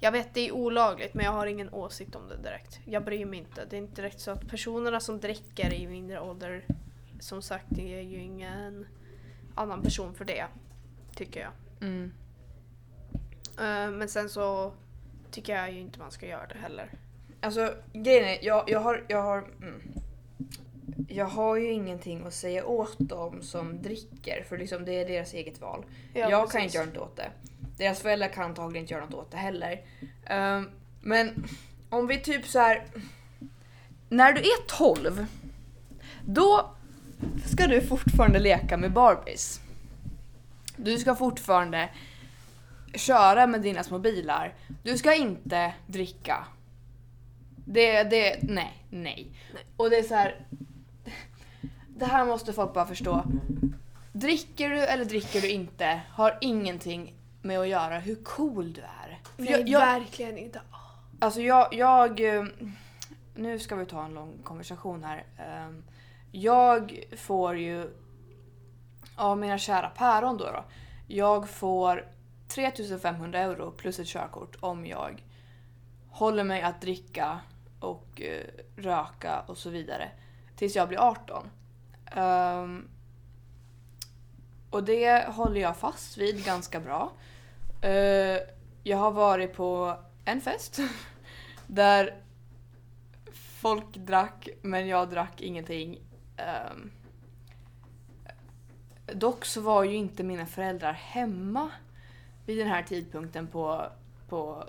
Jag 0.00 0.12
vet 0.12 0.34
det 0.34 0.48
är 0.48 0.52
olagligt 0.52 1.14
men 1.14 1.24
jag 1.24 1.32
har 1.32 1.46
ingen 1.46 1.74
åsikt 1.74 2.14
om 2.14 2.28
det 2.28 2.36
direkt. 2.36 2.80
Jag 2.84 3.04
bryr 3.04 3.26
mig 3.26 3.38
inte. 3.38 3.64
Det 3.64 3.76
är 3.76 3.78
inte 3.78 4.02
direkt 4.02 4.20
så 4.20 4.30
att 4.30 4.48
personerna 4.48 5.00
som 5.00 5.20
dricker 5.20 5.74
i 5.74 5.86
mindre 5.86 6.20
ålder, 6.20 6.64
som 7.20 7.42
sagt 7.42 7.66
det 7.68 7.98
är 7.98 8.02
ju 8.02 8.18
ingen 8.18 8.86
annan 9.54 9.82
person 9.82 10.14
för 10.14 10.24
det. 10.24 10.46
Tycker 11.14 11.40
jag. 11.40 11.52
Mm. 11.80 12.12
Eh, 13.58 13.90
men 13.90 14.08
sen 14.08 14.28
så 14.28 14.72
tycker 15.30 15.56
jag 15.56 15.72
ju 15.72 15.80
inte 15.80 15.98
man 15.98 16.10
ska 16.10 16.26
göra 16.26 16.46
det 16.46 16.58
heller. 16.58 16.90
Alltså 17.40 17.74
grejen 17.92 18.24
är, 18.24 18.44
jag, 18.44 18.70
jag 18.70 18.80
har, 18.80 19.04
jag 19.08 19.22
har, 19.22 19.38
mm. 19.38 19.82
Jag 21.08 21.26
har 21.26 21.56
ju 21.56 21.70
ingenting 21.70 22.26
att 22.26 22.34
säga 22.34 22.66
åt 22.66 22.96
dem 22.98 23.42
som 23.42 23.82
dricker 23.82 24.44
för 24.48 24.58
liksom 24.58 24.84
det 24.84 24.92
är 24.92 25.08
deras 25.08 25.34
eget 25.34 25.60
val. 25.60 25.84
jag 26.14 26.30
kan 26.30 26.42
precis. 26.42 26.64
inte 26.64 26.76
göra 26.76 26.86
något 26.86 26.96
åt 26.96 27.16
det. 27.16 27.30
Deras 27.76 28.00
föräldrar 28.00 28.28
kan 28.28 28.44
antagligen 28.44 28.84
inte 28.84 28.94
göra 28.94 29.04
något 29.04 29.14
åt 29.14 29.30
det 29.30 29.36
heller. 29.36 29.80
Ehm, 30.26 30.70
men 31.00 31.46
om 31.90 32.06
vi 32.06 32.20
typ 32.20 32.46
så 32.46 32.58
här. 32.58 32.84
När 34.08 34.32
du 34.32 34.40
är 34.40 34.66
12, 34.66 35.26
då 36.24 36.70
ska 37.46 37.66
du 37.66 37.80
fortfarande 37.80 38.38
leka 38.38 38.76
med 38.76 38.92
Barbies. 38.92 39.60
Du 40.76 40.98
ska 40.98 41.14
fortfarande 41.14 41.88
köra 42.94 43.46
med 43.46 43.62
dina 43.62 43.84
små 43.84 43.98
bilar. 43.98 44.54
Du 44.82 44.98
ska 44.98 45.14
inte 45.14 45.74
dricka. 45.86 46.46
Det, 47.64 48.02
det, 48.02 48.38
nej, 48.42 48.72
nej. 48.90 49.30
Nej. 49.54 49.64
Och 49.76 49.90
det 49.90 49.96
är 49.96 50.02
så 50.02 50.14
här. 50.14 50.46
Det 51.98 52.04
här 52.06 52.24
måste 52.24 52.52
folk 52.52 52.72
bara 52.74 52.86
förstå. 52.86 53.24
Dricker 54.12 54.70
du 54.70 54.84
eller 54.86 55.04
dricker 55.04 55.40
du 55.40 55.50
inte 55.50 56.00
har 56.10 56.38
ingenting 56.40 57.14
med 57.42 57.58
att 57.60 57.68
göra 57.68 57.98
hur 57.98 58.24
cool 58.24 58.72
du 58.72 58.80
är. 58.80 59.20
För 59.36 59.42
Nej, 59.42 59.50
jag, 59.52 59.68
jag, 59.68 59.80
verkligen 59.80 60.38
inte. 60.38 60.60
alltså 61.18 61.40
jag, 61.40 61.74
jag... 61.74 62.36
eh, 62.36 62.44
Nu 63.34 63.58
ska 63.58 63.76
vi 63.76 63.86
ta 63.86 64.04
en 64.04 64.14
lång 64.14 64.38
konversation 64.44 65.04
här. 65.04 65.24
Ehm, 65.38 65.84
Jag 66.32 67.04
får 67.16 67.56
ju 67.58 67.90
av 69.16 69.38
mina 69.38 69.58
kära 69.58 69.88
päron 69.88 70.36
då, 70.36 70.44
då. 70.44 70.64
Jag 71.06 71.48
får 71.48 72.04
3500 72.48 73.38
euro 73.38 73.70
plus 73.70 73.98
ett 73.98 74.06
körkort 74.06 74.56
om 74.60 74.86
jag 74.86 75.24
håller 76.10 76.44
mig 76.44 76.62
att 76.62 76.80
dricka 76.80 77.40
och 77.80 78.20
eh, 78.22 78.44
röka 78.76 79.40
och 79.46 79.58
så 79.58 79.70
vidare. 79.70 80.10
Tills 80.56 80.76
jag 80.76 80.88
blir 80.88 80.98
18. 80.98 81.50
Um, 82.14 82.88
och 84.70 84.84
det 84.84 85.28
håller 85.28 85.60
jag 85.60 85.76
fast 85.76 86.16
vid 86.16 86.44
ganska 86.44 86.80
bra. 86.80 87.12
Uh, 87.84 88.38
jag 88.82 88.96
har 88.96 89.10
varit 89.10 89.54
på 89.54 89.96
en 90.24 90.40
fest 90.40 90.80
där 91.66 92.14
folk 93.32 93.96
drack 93.96 94.48
men 94.62 94.88
jag 94.88 95.10
drack 95.10 95.40
ingenting. 95.40 95.98
Um, 96.70 96.90
dock 99.18 99.44
så 99.44 99.60
var 99.60 99.84
ju 99.84 99.94
inte 99.94 100.22
mina 100.22 100.46
föräldrar 100.46 100.92
hemma 100.92 101.70
vid 102.46 102.58
den 102.58 102.68
här 102.68 102.82
tidpunkten 102.82 103.46
på, 103.46 103.86
på 104.28 104.64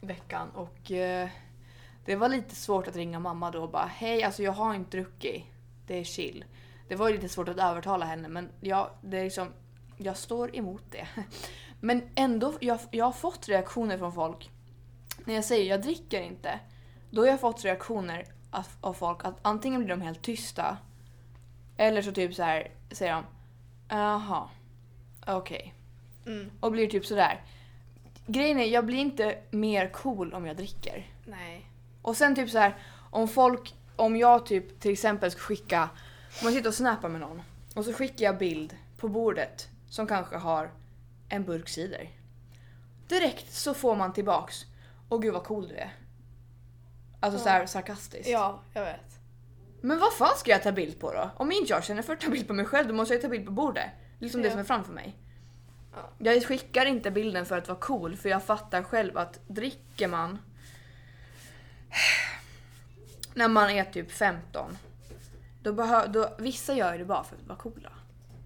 veckan 0.00 0.50
och 0.50 0.90
uh, 0.90 1.28
det 2.04 2.16
var 2.16 2.28
lite 2.28 2.54
svårt 2.54 2.88
att 2.88 2.96
ringa 2.96 3.18
mamma 3.18 3.50
då 3.50 3.62
och 3.62 3.70
bara 3.70 3.86
hej 3.86 4.22
alltså 4.22 4.42
jag 4.42 4.52
har 4.52 4.74
inte 4.74 4.96
druckit. 4.96 5.44
Det 5.86 5.94
är 5.94 6.04
chill. 6.04 6.44
Det 6.88 6.96
var 6.96 7.08
ju 7.08 7.14
lite 7.14 7.28
svårt 7.28 7.48
att 7.48 7.58
övertala 7.58 8.06
henne 8.06 8.28
men 8.28 8.48
jag, 8.60 8.90
det 9.02 9.18
är 9.18 9.24
liksom, 9.24 9.48
jag 9.96 10.16
står 10.16 10.56
emot 10.56 10.82
det. 10.90 11.08
Men 11.80 12.02
ändå, 12.14 12.54
jag, 12.60 12.78
jag 12.90 13.04
har 13.04 13.12
fått 13.12 13.48
reaktioner 13.48 13.98
från 13.98 14.12
folk. 14.12 14.50
När 15.24 15.34
jag 15.34 15.44
säger 15.44 15.70
jag 15.70 15.82
dricker 15.82 16.20
inte, 16.20 16.60
då 17.10 17.22
har 17.22 17.28
jag 17.28 17.40
fått 17.40 17.64
reaktioner 17.64 18.24
av, 18.80 18.94
folk 18.94 19.24
att 19.24 19.38
antingen 19.42 19.80
blir 19.80 19.88
de 19.88 20.00
helt 20.00 20.22
tysta 20.22 20.76
eller 21.76 22.02
så 22.02 22.12
typ 22.12 22.34
så 22.34 22.42
här 22.42 22.70
säger 22.90 23.12
de 23.12 23.24
Jaha, 23.88 24.48
okej. 25.26 25.74
Mm. 26.26 26.50
Och 26.60 26.72
blir 26.72 26.86
typ 26.86 27.06
sådär. 27.06 27.44
Grejen 28.26 28.58
är, 28.58 28.66
jag 28.66 28.86
blir 28.86 28.98
inte 28.98 29.38
mer 29.50 29.88
cool 29.88 30.34
om 30.34 30.46
jag 30.46 30.56
dricker. 30.56 31.06
Nej. 31.24 31.66
Och 32.02 32.16
sen 32.16 32.34
typ 32.34 32.50
så 32.50 32.58
här, 32.58 32.76
om 33.10 33.28
folk, 33.28 33.74
om 33.96 34.16
jag 34.16 34.46
typ 34.46 34.80
till 34.80 34.92
exempel 34.92 35.30
ska 35.30 35.40
skicka, 35.40 35.88
om 36.40 36.44
jag 36.46 36.52
sitter 36.52 36.68
och 36.68 36.74
snappar 36.74 37.08
med 37.08 37.20
någon 37.20 37.42
och 37.74 37.84
så 37.84 37.92
skickar 37.92 38.24
jag 38.24 38.38
bild 38.38 38.76
på 38.96 39.08
bordet 39.08 39.68
som 39.90 40.06
kanske 40.06 40.36
har 40.36 40.70
en 41.28 41.44
burk 41.44 41.68
cider. 41.68 42.10
Direkt 43.08 43.52
så 43.52 43.74
får 43.74 43.96
man 43.96 44.12
tillbaks, 44.12 44.64
åh 45.08 45.20
gud 45.20 45.32
vad 45.34 45.44
cool 45.44 45.68
du 45.68 45.74
är. 45.76 45.94
Alltså 47.20 47.40
Ja. 47.40 47.44
så 47.44 47.48
här 47.50 47.66
sarkastiskt. 47.66 48.28
Ja, 48.28 48.62
jag 48.74 48.84
vet. 48.84 49.00
Men 49.80 49.98
vad 49.98 50.12
fan 50.12 50.36
ska 50.36 50.50
jag 50.50 50.62
ta 50.62 50.72
bild 50.72 51.00
på 51.00 51.12
då? 51.12 51.30
Om 51.36 51.52
inte 51.52 51.72
jag 51.72 51.84
känner 51.84 52.02
för 52.02 52.12
att 52.12 52.20
ta 52.20 52.30
bild 52.30 52.46
på 52.48 52.52
mig 52.54 52.64
själv 52.64 52.88
då 52.88 52.94
måste 52.94 53.14
jag 53.14 53.22
ta 53.22 53.28
bild 53.28 53.46
på 53.46 53.52
bordet. 53.52 53.90
Liksom 54.18 54.42
det 54.42 54.48
Ja. 54.48 54.52
som 54.52 54.60
är 54.60 54.64
framför 54.64 54.92
mig. 54.92 55.16
Ja. 55.94 56.10
Jag 56.32 56.44
skickar 56.46 56.86
inte 56.86 57.10
bilden 57.10 57.46
för 57.46 57.58
att 57.58 57.68
vara 57.68 57.78
cool 57.78 58.16
för 58.16 58.28
jag 58.28 58.42
fattar 58.44 58.82
själv 58.82 59.18
att 59.18 59.40
dricker 59.48 60.08
man 60.08 60.38
när 63.34 63.48
man 63.48 63.70
är 63.70 63.84
typ 63.84 64.10
15 64.12 64.78
då 65.62 65.72
behö- 65.72 66.06
då, 66.08 66.28
vissa 66.38 66.74
gör 66.74 66.92
ju 66.92 66.98
det 66.98 67.04
bara 67.04 67.24
för 67.24 67.36
att 67.36 67.46
vara 67.46 67.58
coola. 67.58 67.92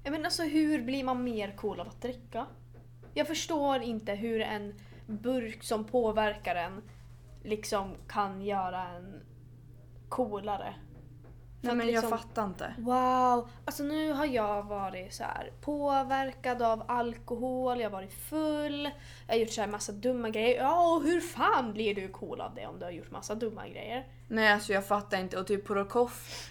Men 0.04 0.24
alltså 0.24 0.42
hur 0.42 0.82
blir 0.82 1.04
man 1.04 1.24
mer 1.24 1.56
cool 1.56 1.80
av 1.80 1.88
att 1.88 2.02
dricka? 2.02 2.46
Jag 3.14 3.26
förstår 3.26 3.82
inte 3.82 4.12
hur 4.12 4.40
en 4.40 4.74
burk 5.06 5.62
som 5.62 5.84
påverkar 5.84 6.54
en 6.54 6.82
liksom 7.42 7.94
kan 8.08 8.42
göra 8.42 8.82
en 8.88 9.20
coolare. 10.08 10.74
Nej 11.60 11.74
men 11.74 11.86
liksom- 11.86 12.10
jag 12.10 12.20
fattar 12.20 12.44
inte. 12.44 12.74
Wow! 12.78 13.48
Alltså 13.64 13.82
nu 13.82 14.12
har 14.12 14.26
jag 14.26 14.62
varit 14.62 15.14
så 15.14 15.22
här 15.24 15.52
påverkad 15.60 16.62
av 16.62 16.84
alkohol, 16.88 17.80
jag 17.80 17.90
har 17.90 17.92
varit 17.92 18.12
full, 18.14 18.90
jag 19.26 19.34
har 19.34 19.40
gjort 19.40 19.50
så 19.50 19.60
här 19.60 19.68
massa 19.68 19.92
dumma 19.92 20.30
grejer. 20.30 20.62
Ja, 20.62 20.94
och 20.96 21.02
hur 21.02 21.20
fan 21.20 21.72
blir 21.72 21.94
du 21.94 22.08
cool 22.08 22.40
av 22.40 22.54
det 22.54 22.66
om 22.66 22.78
du 22.78 22.84
har 22.84 22.92
gjort 22.92 23.10
massa 23.10 23.34
dumma 23.34 23.68
grejer? 23.68 24.06
Nej 24.28 24.52
alltså 24.52 24.72
jag 24.72 24.86
fattar 24.86 25.18
inte 25.18 25.38
och 25.38 25.46
typ 25.46 25.64
på 25.66 25.74
Rockoff 25.74 26.48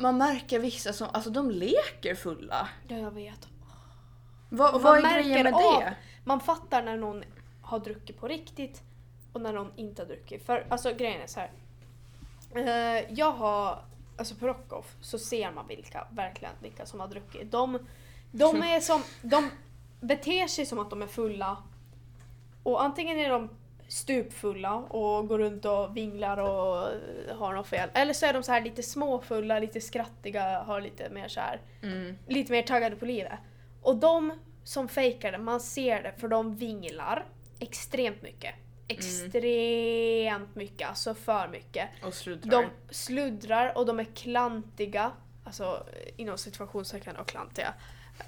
man 0.00 0.18
märker 0.18 0.58
vissa 0.58 0.92
som, 0.92 1.08
alltså 1.12 1.30
de 1.30 1.50
leker 1.50 2.14
fulla. 2.14 2.68
Ja, 2.88 2.96
jag 2.96 3.10
vet. 3.10 3.48
Vad, 4.48 4.74
Och 4.74 4.82
vad 4.82 4.98
är 4.98 5.02
grejen 5.22 5.42
med 5.44 5.54
av- 5.54 5.80
det? 5.80 5.94
Man 6.24 6.40
fattar 6.40 6.82
när 6.82 6.96
någon 6.96 7.24
har 7.62 7.78
druckit 7.78 8.20
på 8.20 8.28
riktigt 8.28 8.82
och 9.32 9.40
när 9.40 9.52
någon 9.52 9.72
inte 9.76 10.02
har 10.02 10.06
druckit. 10.06 10.46
För 10.46 10.66
alltså 10.68 10.94
grejen 10.94 11.20
är 11.22 11.26
så 11.26 11.40
här. 11.40 11.50
Eh, 12.54 13.04
jag 13.12 13.32
har, 13.32 13.84
alltså 14.16 14.34
på 14.34 14.46
Rockoff 14.46 14.94
så 15.00 15.18
ser 15.18 15.50
man 15.52 15.66
vilka, 15.66 16.06
verkligen 16.10 16.54
vilka 16.62 16.86
som 16.86 17.00
har 17.00 17.08
druckit. 17.08 17.50
De, 17.52 17.78
de 18.32 18.62
är 18.62 18.80
som, 18.80 19.02
de 19.22 19.50
beter 20.00 20.46
sig 20.46 20.66
som 20.66 20.78
att 20.78 20.90
de 20.90 21.02
är 21.02 21.06
fulla. 21.06 21.56
Och 22.62 22.82
antingen 22.82 23.18
är 23.18 23.30
de 23.30 23.48
stupfulla 23.90 24.74
och 24.74 25.28
går 25.28 25.38
runt 25.38 25.64
och 25.64 25.96
vinglar 25.96 26.36
och 26.36 26.88
har 27.38 27.52
något 27.54 27.66
fel. 27.66 27.88
Eller 27.94 28.12
så 28.14 28.26
är 28.26 28.32
de 28.32 28.42
så 28.42 28.52
här 28.52 28.60
lite 28.60 28.82
småfulla, 28.82 29.58
lite 29.58 29.80
skrattiga, 29.80 30.62
har 30.62 30.80
lite 30.80 31.10
mer 31.10 31.28
så 31.28 31.40
här 31.40 31.60
Mm. 31.82 32.18
lite 32.26 32.52
mer 32.52 32.62
taggade 32.62 32.96
på 32.96 33.04
livet. 33.04 33.38
Och 33.82 33.96
de 33.96 34.32
som 34.64 34.88
fejkar 34.88 35.32
det, 35.32 35.38
man 35.38 35.60
ser 35.60 36.02
det 36.02 36.12
för 36.18 36.28
de 36.28 36.56
vinglar 36.56 37.24
extremt 37.58 38.22
mycket. 38.22 38.54
Extremt 38.88 40.54
mycket, 40.54 40.88
alltså 40.88 41.14
för 41.14 41.48
mycket. 41.48 41.88
Och 42.04 42.14
sluddrar. 42.14 42.50
De 42.62 42.70
sluddrar 42.94 43.78
och 43.78 43.86
de 43.86 44.00
är 44.00 44.04
klantiga, 44.04 45.12
alltså 45.44 45.86
inom 46.16 46.38
situationstecken 46.38 47.16
och 47.16 47.26
klantiga. 47.28 47.74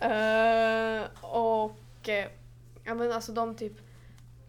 Eh, 0.01 1.03
och 1.21 2.09
eh, 2.09 2.29
ja 2.85 2.95
men 2.95 3.13
alltså 3.13 3.33
de 3.33 3.55
typ 3.55 3.73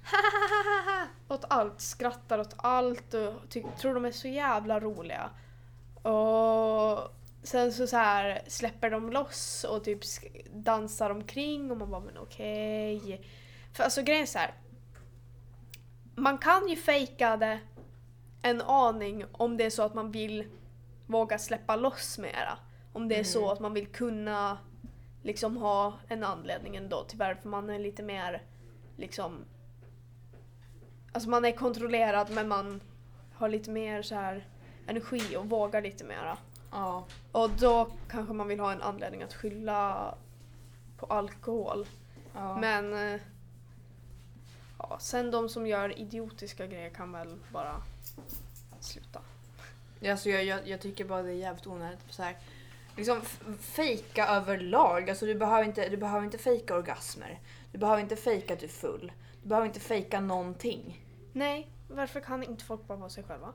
åt 1.27 1.45
allt, 1.49 1.81
skrattar 1.81 2.39
åt 2.39 2.53
allt 2.57 3.13
och 3.13 3.49
tror 3.77 3.93
de 3.93 4.05
är 4.05 4.11
så 4.11 4.27
jävla 4.27 4.79
roliga. 4.79 5.29
Och 6.03 7.09
sen 7.43 7.73
så, 7.73 7.87
så 7.87 7.97
här 7.97 8.41
släpper 8.47 8.89
de 8.89 9.11
loss 9.11 9.63
och 9.69 9.83
typ 9.83 9.99
dansar 10.53 11.09
omkring 11.09 11.71
och 11.71 11.77
man 11.77 11.89
bara 11.89 12.01
men 12.01 12.17
okej. 12.17 13.21
För 13.73 13.83
alltså 13.83 14.01
grejen 14.01 14.21
är 14.21 14.27
så 14.27 14.39
här. 14.39 14.53
Man 16.15 16.37
kan 16.37 16.67
ju 16.67 16.75
fejka 16.75 17.37
det 17.37 17.59
en 18.41 18.61
aning 18.61 19.25
om 19.31 19.57
det 19.57 19.65
är 19.65 19.69
så 19.69 19.83
att 19.83 19.93
man 19.93 20.11
vill 20.11 20.47
våga 21.05 21.39
släppa 21.39 21.75
loss 21.75 22.17
mera. 22.17 22.57
Om 22.93 23.07
det 23.07 23.19
är 23.19 23.23
så 23.23 23.51
att 23.51 23.59
man 23.59 23.73
vill 23.73 23.87
kunna 23.87 24.57
liksom 25.21 25.57
ha 25.57 25.93
en 26.07 26.23
anledning 26.23 26.75
ändå 26.75 27.03
till 27.03 27.17
varför 27.17 27.49
man 27.49 27.69
är 27.69 27.79
lite 27.79 28.03
mer 28.03 28.43
liksom 28.97 29.45
Alltså 31.13 31.29
man 31.29 31.45
är 31.45 31.51
kontrollerad 31.51 32.31
men 32.31 32.47
man 32.47 32.81
har 33.33 33.49
lite 33.49 33.71
mer 33.71 34.01
så 34.01 34.15
här 34.15 34.47
energi 34.87 35.35
och 35.37 35.49
vågar 35.49 35.81
lite 35.81 36.03
mera. 36.03 36.37
Ja. 36.71 37.05
Och 37.31 37.49
då 37.49 37.91
kanske 38.09 38.33
man 38.33 38.47
vill 38.47 38.59
ha 38.59 38.71
en 38.71 38.81
anledning 38.81 39.23
att 39.23 39.33
skylla 39.33 40.15
på 40.97 41.05
alkohol. 41.05 41.87
ja. 42.33 42.57
Men 42.57 42.93
eh, 42.93 43.21
ja, 44.79 44.97
sen 44.99 45.31
de 45.31 45.49
som 45.49 45.67
gör 45.67 45.99
idiotiska 45.99 46.67
grejer 46.67 46.89
kan 46.89 47.11
väl 47.11 47.37
bara 47.51 47.81
sluta. 48.79 49.19
Alltså 50.09 50.29
jag, 50.29 50.43
jag, 50.43 50.67
jag 50.67 50.81
tycker 50.81 51.05
bara 51.05 51.21
det 51.21 51.29
är 51.29 51.35
jävligt 51.35 51.67
onödigt. 51.67 51.99
Så 52.09 52.23
här, 52.23 52.37
liksom 52.97 53.21
fejka 53.59 54.27
överlag. 54.27 55.09
Alltså 55.09 55.25
du 55.25 55.35
behöver 55.35 55.63
inte, 55.63 55.89
du 55.89 55.97
behöver 55.97 56.25
inte 56.25 56.37
fejka 56.37 56.75
orgasmer. 56.75 57.39
Du 57.71 57.77
behöver 57.77 58.01
inte 58.01 58.15
fejka 58.15 58.53
att 58.53 58.59
du 58.59 58.65
är 58.65 58.69
full. 58.69 59.11
Du 59.43 59.49
behöver 59.49 59.67
inte 59.67 59.79
fejka 59.79 60.19
någonting. 60.19 61.02
Nej, 61.33 61.69
varför 61.87 62.19
kan 62.19 62.43
inte 62.43 62.63
folk 62.63 62.87
bara 62.87 62.97
vara 62.97 63.09
sig 63.09 63.23
själva? 63.23 63.53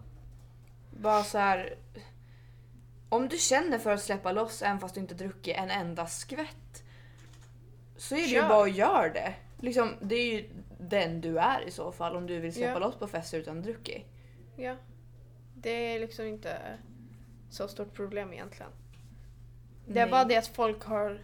Bara 0.91 1.25
så 1.25 1.39
här. 1.39 1.75
Om 3.09 3.29
du 3.29 3.39
känner 3.39 3.79
för 3.79 3.91
att 3.93 4.03
släppa 4.03 4.33
loss 4.33 4.63
även 4.63 4.81
fast 4.81 4.95
du 4.95 5.01
inte 5.01 5.15
druckit 5.15 5.57
en 5.57 5.71
enda 5.71 6.07
skvätt. 6.07 6.83
Så 7.97 8.15
är 8.15 8.19
det 8.19 8.25
ju 8.27 8.41
Kör. 8.41 8.49
bara 8.49 8.63
att 8.65 8.75
göra 8.77 9.09
det. 9.13 9.35
Liksom, 9.61 9.95
det 10.01 10.15
är 10.15 10.33
ju 10.35 10.51
den 10.81 11.21
du 11.21 11.39
är 11.39 11.61
i 11.69 11.71
så 11.71 11.93
fall 11.93 12.17
om 12.17 12.27
du 12.27 12.41
vill 12.41 12.53
släppa 12.55 12.71
Ja. 12.73 12.79
loss 12.79 12.97
på 12.97 13.07
fester 13.07 13.39
utan 13.39 13.63
druckit. 13.63 14.07
Ja. 14.57 14.77
Det 15.55 15.71
är 15.71 16.01
liksom 16.01 16.27
inte 16.27 16.79
så 17.51 17.69
stort 17.69 17.95
problem 17.95 18.33
egentligen. 18.33 18.73
Det 19.87 20.01
är 20.01 20.05
Nej. 20.05 20.11
bara 20.11 20.25
det 20.25 20.37
att 20.37 20.47
folk 20.47 20.85
har 20.85 21.21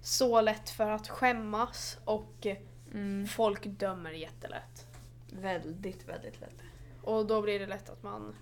så 0.00 0.40
lätt 0.40 0.70
för 0.70 0.90
att 0.90 1.08
skämmas 1.08 1.98
och 2.04 2.46
Mm. 2.92 3.26
folk 3.26 3.64
dömer 3.66 4.10
jättelätt. 4.10 4.86
Väldigt, 5.40 6.08
väldigt 6.08 6.40
lätt. 6.40 6.62
Och 7.02 7.26
då 7.26 7.42
blir 7.42 7.58
det 7.58 7.66
lätt 7.66 7.90
att 7.90 8.02
man 8.02 8.36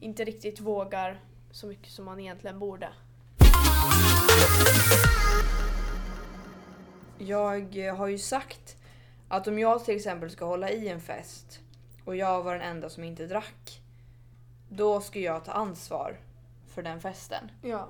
inte 0.00 0.24
riktigt 0.24 0.60
vågar 0.60 1.20
så 1.50 1.66
mycket 1.66 1.92
som 1.92 2.04
man 2.04 2.20
egentligen 2.20 2.58
borde. 2.58 2.88
Jag 7.18 7.94
har 7.94 8.06
ju 8.06 8.18
sagt 8.18 8.76
att 9.28 9.48
om 9.48 9.58
jag 9.58 9.84
till 9.84 9.96
exempel 9.96 10.30
ska 10.30 10.44
hålla 10.44 10.70
i 10.70 10.88
en 10.88 11.00
fest 11.00 11.60
och 12.04 12.16
jag 12.16 12.42
var 12.42 12.52
den 12.52 12.62
enda 12.62 12.90
som 12.90 13.04
inte 13.04 13.26
drack. 13.26 13.82
Då 14.68 15.00
ska 15.00 15.18
jag 15.20 15.44
ta 15.44 15.52
ansvar 15.52 16.20
för 16.68 16.82
den 16.82 17.00
festen. 17.00 17.50
Ja. 17.62 17.88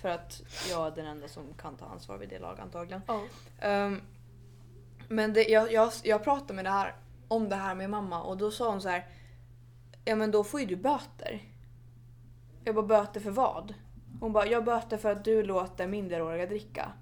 För 0.00 0.08
att 0.08 0.42
jag 0.70 0.86
är 0.86 0.90
den 0.90 1.06
enda 1.06 1.28
som 1.28 1.54
kan 1.54 1.76
ta 1.76 1.86
ansvar 1.86 2.18
vid 2.18 2.28
det 2.28 2.38
laget 2.38 2.60
antagligen. 2.60 3.02
ja. 3.06 3.22
Ehm, 3.60 4.00
men 5.08 5.32
det, 5.32 5.42
jag, 5.42 5.72
jag, 5.72 5.92
jag 6.02 6.24
pratade 6.24 6.54
med 6.54 6.64
det 6.64 6.70
här, 6.70 6.94
om 7.28 7.48
det 7.48 7.56
här 7.56 7.74
med 7.74 7.90
mamma 7.90 8.22
och 8.22 8.36
då 8.36 8.50
sa 8.50 8.70
hon 8.70 8.80
så 8.80 8.88
här. 8.88 9.06
ja 10.04 10.16
men 10.16 10.30
då 10.30 10.44
får 10.44 10.60
ju 10.60 10.66
du 10.66 10.76
böter. 10.76 11.42
Jag 12.64 12.74
bara, 12.74 12.86
böter 12.86 13.20
för 13.20 13.30
vad? 13.30 13.74
Hon 14.20 14.32
bara, 14.32 14.46
jag 14.46 14.64
böter 14.64 14.96
för 14.96 15.12
att 15.12 15.24
du 15.24 15.42
låter 15.42 15.86
minderåriga 15.86 16.46
dricka. 16.46 16.92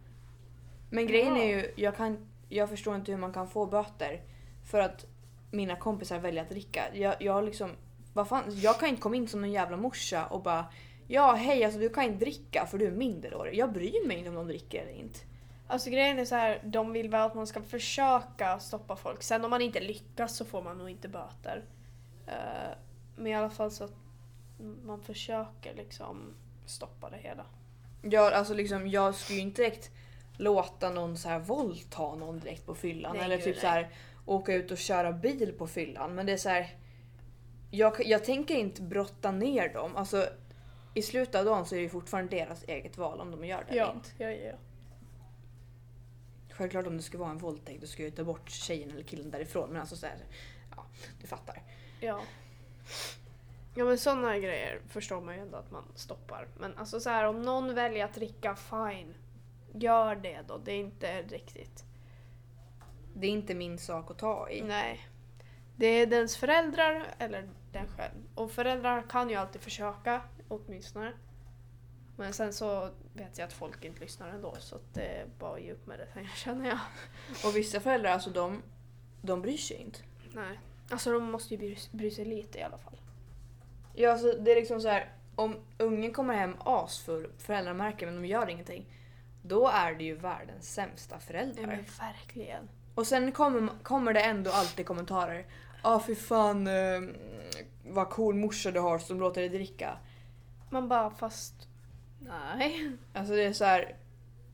Men 0.90 1.06
grejen 1.06 1.36
är 1.36 1.56
ju, 1.56 1.72
jag, 1.76 1.96
kan, 1.96 2.28
jag 2.48 2.68
förstår 2.68 2.96
inte 2.96 3.12
hur 3.12 3.18
man 3.18 3.32
kan 3.32 3.48
få 3.48 3.66
böter 3.66 4.22
för 4.64 4.80
att 4.80 5.06
mina 5.50 5.76
kompisar 5.76 6.18
väljer 6.18 6.42
att 6.42 6.48
dricka. 6.48 6.82
Jag, 6.94 7.14
jag 7.22 7.44
liksom, 7.44 7.70
vad 8.12 8.28
fan, 8.28 8.44
jag 8.48 8.80
kan 8.80 8.88
inte 8.88 9.02
komma 9.02 9.16
in 9.16 9.28
som 9.28 9.40
någon 9.40 9.52
jävla 9.52 9.76
morsa 9.76 10.26
och 10.26 10.42
bara 10.42 10.66
Ja 11.06 11.32
hej 11.32 11.64
alltså 11.64 11.80
du 11.80 11.88
kan 11.88 12.04
inte 12.04 12.24
dricka 12.24 12.66
för 12.66 12.78
du 12.78 12.86
är 12.86 12.90
minderårig. 12.90 13.54
Jag 13.54 13.72
bryr 13.72 14.06
mig 14.06 14.16
inte 14.16 14.28
om 14.28 14.34
de 14.34 14.46
dricker 14.46 14.82
eller 14.82 14.92
inte. 14.92 15.18
Alltså 15.66 15.90
grejen 15.90 16.18
är 16.18 16.24
så 16.24 16.34
här, 16.34 16.60
de 16.64 16.92
vill 16.92 17.08
väl 17.08 17.20
att 17.20 17.34
man 17.34 17.46
ska 17.46 17.62
försöka 17.62 18.58
stoppa 18.58 18.96
folk. 18.96 19.22
Sen 19.22 19.44
om 19.44 19.50
man 19.50 19.60
inte 19.60 19.80
lyckas 19.80 20.36
så 20.36 20.44
får 20.44 20.62
man 20.62 20.78
nog 20.78 20.90
inte 20.90 21.08
böter. 21.08 21.64
Eh, 22.26 22.76
men 23.16 23.26
i 23.26 23.34
alla 23.34 23.50
fall 23.50 23.70
så 23.70 23.84
att 23.84 23.94
man 24.84 25.02
försöker 25.02 25.74
liksom 25.74 26.34
stoppa 26.66 27.10
det 27.10 27.16
hela. 27.16 27.46
Jag, 28.02 28.32
alltså 28.32 28.54
liksom, 28.54 28.88
jag 28.88 29.14
skulle 29.14 29.38
ju 29.38 29.42
inte 29.44 29.62
direkt 29.62 29.90
låta 30.36 30.90
någon 30.90 31.16
så 31.16 31.28
här 31.28 31.38
våldta 31.38 32.14
någon 32.14 32.40
direkt 32.40 32.66
på 32.66 32.74
fyllan. 32.74 33.16
Nej, 33.16 33.24
eller 33.24 33.36
gud, 33.36 33.44
typ 33.44 33.54
nej. 33.54 33.60
så 33.60 33.66
här 33.66 33.88
åka 34.26 34.54
ut 34.54 34.70
och 34.70 34.78
köra 34.78 35.12
bil 35.12 35.54
på 35.58 35.66
fyllan. 35.66 36.14
Men 36.14 36.26
det 36.26 36.32
är 36.32 36.36
så 36.36 36.48
här. 36.48 36.76
Jag, 37.70 38.06
jag 38.06 38.24
tänker 38.24 38.54
inte 38.54 38.82
brotta 38.82 39.30
ner 39.30 39.68
dem. 39.74 39.96
Alltså, 39.96 40.26
I 40.94 41.02
slutet 41.02 41.34
av 41.34 41.44
dagen 41.44 41.66
så 41.66 41.74
är 41.74 41.76
det 41.76 41.82
ju 41.82 41.88
fortfarande 41.88 42.36
deras 42.36 42.64
eget 42.64 42.98
val 42.98 43.20
om 43.20 43.30
de 43.30 43.44
gör 43.44 43.64
det 43.64 43.70
eller 43.70 43.80
Ja, 43.80 43.92
inte. 43.92 44.10
ja, 44.18 44.30
ja. 44.30 44.54
Självklart 46.56 46.86
om 46.86 46.96
det 46.96 47.02
ska 47.02 47.18
vara 47.18 47.30
en 47.30 47.38
våldtäkt 47.38 47.80
då 47.80 47.86
ska 47.86 48.02
jag 48.02 48.16
ta 48.16 48.24
bort 48.24 48.50
tjejen 48.50 48.90
eller 48.90 49.02
killen 49.02 49.30
därifrån. 49.30 49.70
Men 49.70 49.80
alltså 49.80 49.96
så 49.96 50.06
här, 50.06 50.16
ja, 50.76 50.86
du 51.20 51.26
fattar. 51.26 51.62
Ja. 52.00 52.20
Ja 53.74 53.84
men 53.84 53.98
sådana 53.98 54.38
grejer 54.38 54.80
förstår 54.88 55.20
man 55.20 55.34
ju 55.34 55.40
ändå 55.40 55.56
att 55.56 55.70
man 55.70 55.84
stoppar. 55.94 56.48
Men 56.58 56.78
alltså 56.78 57.00
så 57.00 57.10
här 57.10 57.24
om 57.24 57.42
någon 57.42 57.74
väljer 57.74 58.04
att 58.04 58.14
dricka, 58.14 58.56
fine. 58.56 59.14
Gör 59.72 60.16
det 60.16 60.42
då. 60.48 60.58
Det 60.58 60.72
är 60.72 60.78
inte 60.78 61.22
riktigt. 61.22 61.84
Det 63.14 63.26
är 63.26 63.30
inte 63.30 63.54
min 63.54 63.78
sak 63.78 64.10
att 64.10 64.18
ta 64.18 64.50
i. 64.50 64.62
Nej. 64.62 65.08
Det 65.76 65.86
är 65.86 66.06
dens 66.06 66.36
föräldrar 66.36 67.14
eller 67.18 67.48
den 67.72 67.86
själv. 67.88 68.14
Och 68.34 68.50
föräldrar 68.50 69.02
kan 69.08 69.30
ju 69.30 69.36
alltid 69.36 69.60
försöka, 69.60 70.22
åtminstone. 70.48 71.12
Men 72.16 72.32
sen 72.32 72.52
så 72.52 72.90
vet 73.12 73.38
jag 73.38 73.46
att 73.46 73.52
folk 73.52 73.84
inte 73.84 74.00
lyssnar 74.00 74.28
ändå 74.28 74.54
så 74.58 74.76
att 74.76 74.94
det 74.94 75.06
är 75.06 75.26
bara 75.38 75.54
att 75.54 75.62
ge 75.62 75.72
upp 75.72 75.86
med 75.86 75.98
det 75.98 76.06
sen 76.14 76.26
känner 76.36 76.68
jag. 76.68 76.78
Och 77.44 77.56
vissa 77.56 77.80
föräldrar 77.80 78.10
alltså 78.10 78.30
de, 78.30 78.62
de 79.22 79.42
bryr 79.42 79.56
sig 79.56 79.76
inte. 79.76 79.98
Nej. 80.32 80.60
Alltså 80.90 81.12
de 81.12 81.24
måste 81.24 81.54
ju 81.54 81.58
bry, 81.58 81.76
bry 81.92 82.10
sig 82.10 82.24
lite 82.24 82.58
i 82.58 82.62
alla 82.62 82.78
fall. 82.78 83.00
Ja, 83.94 84.12
alltså, 84.12 84.32
det 84.32 84.52
är 84.52 84.56
liksom 84.56 84.80
så 84.80 84.88
här. 84.88 85.12
Om 85.36 85.56
ungen 85.78 86.12
kommer 86.12 86.34
hem 86.34 86.56
asfull, 86.58 87.32
föräldrarna 87.38 87.84
märker 87.84 88.06
men 88.06 88.14
de 88.14 88.28
gör 88.28 88.48
ingenting. 88.48 88.86
Då 89.42 89.68
är 89.68 89.94
det 89.94 90.04
ju 90.04 90.14
världens 90.14 90.74
sämsta 90.74 91.18
föräldrar. 91.18 91.62
Ja 91.62 91.66
men 91.66 91.84
verkligen. 92.00 92.68
Och 92.94 93.06
sen 93.06 93.32
kommer, 93.32 93.82
kommer 93.82 94.14
det 94.14 94.20
ändå 94.20 94.50
alltid 94.50 94.86
kommentarer. 94.86 95.46
Ja 95.82 95.94
ah, 95.94 96.00
fy 96.06 96.14
fan 96.14 96.66
eh, 96.66 97.00
vad 97.84 98.10
cool 98.10 98.34
morsa 98.34 98.70
du 98.70 98.80
har 98.80 98.98
som 98.98 99.20
låter 99.20 99.40
dig 99.40 99.50
dricka. 99.50 99.98
Man 100.70 100.88
bara 100.88 101.10
fast... 101.10 101.68
Nej. 102.28 102.90
Alltså 103.12 103.34
det 103.34 103.42
är 103.42 103.52
så 103.52 103.64
här. 103.64 103.96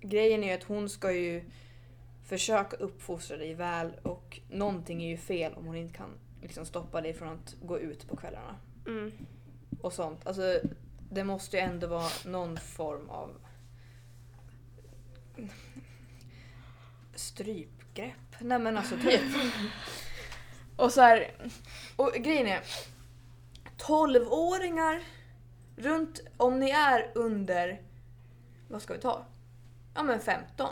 Grejen 0.00 0.44
är 0.44 0.54
att 0.54 0.64
hon 0.64 0.88
ska 0.88 1.12
ju 1.12 1.44
försöka 2.24 2.76
uppfostra 2.76 3.36
dig 3.36 3.54
väl 3.54 3.92
och 4.02 4.40
någonting 4.48 5.02
är 5.02 5.08
ju 5.08 5.16
fel 5.16 5.54
om 5.54 5.66
hon 5.66 5.76
inte 5.76 5.94
kan 5.94 6.10
liksom 6.42 6.66
stoppa 6.66 7.00
dig 7.00 7.14
från 7.14 7.28
att 7.28 7.56
gå 7.62 7.78
ut 7.78 8.08
på 8.08 8.16
kvällarna. 8.16 8.56
Mm. 8.86 9.12
och 9.80 9.92
sånt. 9.92 10.26
Alltså, 10.26 10.60
det 11.10 11.24
måste 11.24 11.56
ju 11.56 11.62
ändå 11.62 11.86
vara 11.86 12.10
någon 12.24 12.56
form 12.56 13.10
av 13.10 13.30
strypgrepp. 17.14 18.40
Nej 18.40 18.58
men 18.58 18.76
alltså 18.76 18.96
typ. 18.96 19.20
och 20.76 20.92
så 20.92 21.00
här, 21.00 21.32
och 21.96 22.12
grejen 22.12 22.46
är 22.46 22.60
12-åringar 23.78 25.02
runt, 25.76 26.20
om 26.36 26.60
ni 26.60 26.70
är 26.70 27.10
under, 27.14 27.82
vad 28.68 28.82
ska 28.82 28.94
vi 28.94 29.00
ta? 29.00 29.24
Ja 29.94 30.02
men 30.02 30.20
15. 30.20 30.68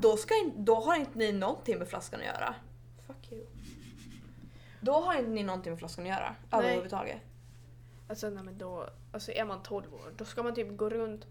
Då, 0.00 0.16
ska 0.16 0.34
då 0.56 0.74
har 0.74 0.96
inte 0.96 1.18
ni 1.18 1.32
någonting 1.32 1.78
med 1.78 1.88
flaskan 1.88 2.20
att 2.20 2.26
göra. 2.26 2.54
Fuck 3.06 3.32
you. 3.32 3.46
Då 4.80 4.92
har 4.92 5.14
inte 5.14 5.30
ni 5.30 5.42
någonting 5.42 5.72
med 5.72 5.78
flaskan 5.78 6.04
att 6.04 6.10
göra 6.10 6.34
överhuvudtaget. 6.52 7.20
Alltså, 8.08 8.30
nej, 8.30 8.44
men 8.44 8.58
då, 8.58 8.88
alltså 9.12 9.32
är 9.32 9.44
man 9.44 9.62
12 9.62 9.94
år, 9.94 10.12
då 10.16 10.24
ska 10.24 10.42
man 10.42 10.54
typ 10.54 10.76
gå 10.76 10.90
runt 10.90 11.26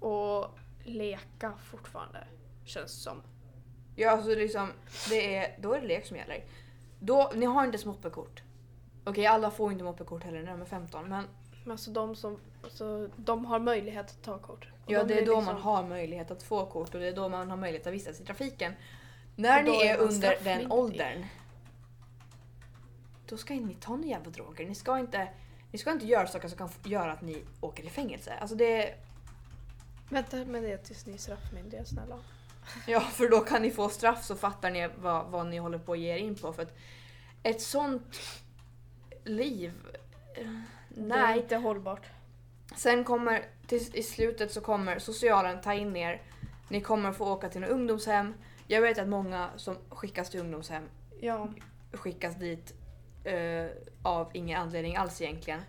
och 0.00 0.58
leka 0.84 1.52
fortfarande. 1.70 2.26
Känns 2.64 3.02
som. 3.02 3.22
Ja, 3.96 4.10
alltså 4.10 4.28
liksom, 4.28 4.72
det 5.08 5.36
är, 5.36 5.56
då 5.60 5.72
är 5.72 5.80
det 5.80 5.86
lek 5.86 6.06
som 6.06 6.16
gäller. 6.16 6.44
Då, 6.98 7.32
ni 7.34 7.46
har 7.46 7.64
inte 7.64 7.74
ens 7.74 7.86
moppekort. 7.86 8.42
Okej, 9.04 9.26
alla 9.26 9.50
får 9.50 9.72
inte 9.72 9.84
moppekort 9.84 10.24
heller 10.24 10.42
när 10.42 10.52
de 10.52 10.60
är 10.60 10.66
15, 10.66 11.08
men 11.08 11.24
Men 11.64 11.72
alltså 11.72 11.90
de 11.90 12.16
som, 12.16 12.40
alltså, 12.62 13.10
de 13.16 13.44
har 13.44 13.58
möjlighet 13.58 14.06
att 14.06 14.22
ta 14.22 14.38
kort. 14.38 14.68
Och 14.84 14.92
ja, 14.92 14.98
de 14.98 15.08
det 15.08 15.14
är 15.14 15.16
blir 15.16 15.26
då 15.26 15.36
liksom- 15.40 15.54
man 15.54 15.62
har 15.62 15.86
möjlighet 15.88 16.30
att 16.30 16.42
få 16.42 16.66
kort 16.66 16.94
och 16.94 17.00
det 17.00 17.08
är 17.08 17.16
då 17.16 17.28
man 17.28 17.50
har 17.50 17.56
möjlighet 17.56 17.86
att 17.86 17.92
vistas 17.92 18.20
i 18.20 18.24
trafiken. 18.24 18.72
När 19.36 19.62
ni 19.62 19.86
är 19.86 19.94
är 19.94 19.98
under 19.98 20.38
den 20.44 20.72
åldern, 20.72 21.26
då 23.28 23.36
ska 23.36 23.54
inte 23.54 23.66
ni 23.66 23.74
ta 23.74 23.96
några 23.96 24.08
jävla 24.08 24.30
droger. 24.30 24.66
Ni 24.66 24.74
ska 24.74 24.98
inte, 24.98 25.28
ni 25.70 25.78
ska 25.78 25.92
inte 25.92 26.06
göra 26.06 26.26
saker 26.26 26.48
som 26.48 26.58
kan 26.58 26.68
göra 26.84 27.12
att 27.12 27.22
ni 27.22 27.44
åker 27.60 27.84
i 27.84 27.90
fängelse. 27.90 28.34
Alltså 28.40 28.56
det, 28.56 28.94
Vänta 30.08 30.36
med 30.36 30.62
det 30.62 30.78
tills 30.78 31.06
ni 31.06 31.14
är 31.14 31.18
straffmyndiga, 31.18 31.84
snälla. 31.84 32.18
Ja, 32.86 33.00
för 33.00 33.28
då 33.28 33.40
kan 33.40 33.62
ni 33.62 33.70
få 33.70 33.88
straff 33.88 34.24
så 34.24 34.36
fattar 34.36 34.70
ni 34.70 34.88
vad, 34.98 35.26
vad 35.26 35.46
ni 35.46 35.58
håller 35.58 35.78
på 35.78 35.92
att 35.92 35.98
ge 35.98 36.14
er 36.14 36.16
in 36.16 36.34
på. 36.34 36.52
För 36.52 36.62
att 36.62 36.76
ett 37.42 37.60
sånt 37.60 38.20
liv... 39.24 39.72
eh, 40.96 41.02
Det 41.02 41.14
är 41.14 41.26
Nej. 41.26 41.38
inte 41.38 41.56
hållbart. 41.56 42.06
Sen 42.76 43.04
kommer, 43.04 43.44
till, 43.66 43.96
i 43.96 44.02
slutet 44.02 44.52
så 44.52 44.60
kommer 44.60 44.98
socialen 44.98 45.60
ta 45.60 45.74
in 45.74 45.96
er. 45.96 46.22
Ni 46.68 46.80
kommer 46.80 47.12
få 47.12 47.32
åka 47.32 47.48
till 47.48 47.62
en 47.62 47.68
ungdomshem. 47.68 48.34
Jag 48.66 48.80
vet 48.80 48.98
att 48.98 49.08
många 49.08 49.50
som 49.56 49.76
skickas 49.88 50.30
till 50.30 50.40
ungdomshem 50.40 50.88
Ja. 51.20 51.48
skickas 51.92 52.34
dit 52.36 52.74
eh, 53.24 53.66
av 54.02 54.30
ingen 54.32 54.60
anledning 54.60 54.96
alls 54.96 55.20
egentligen. 55.20 55.60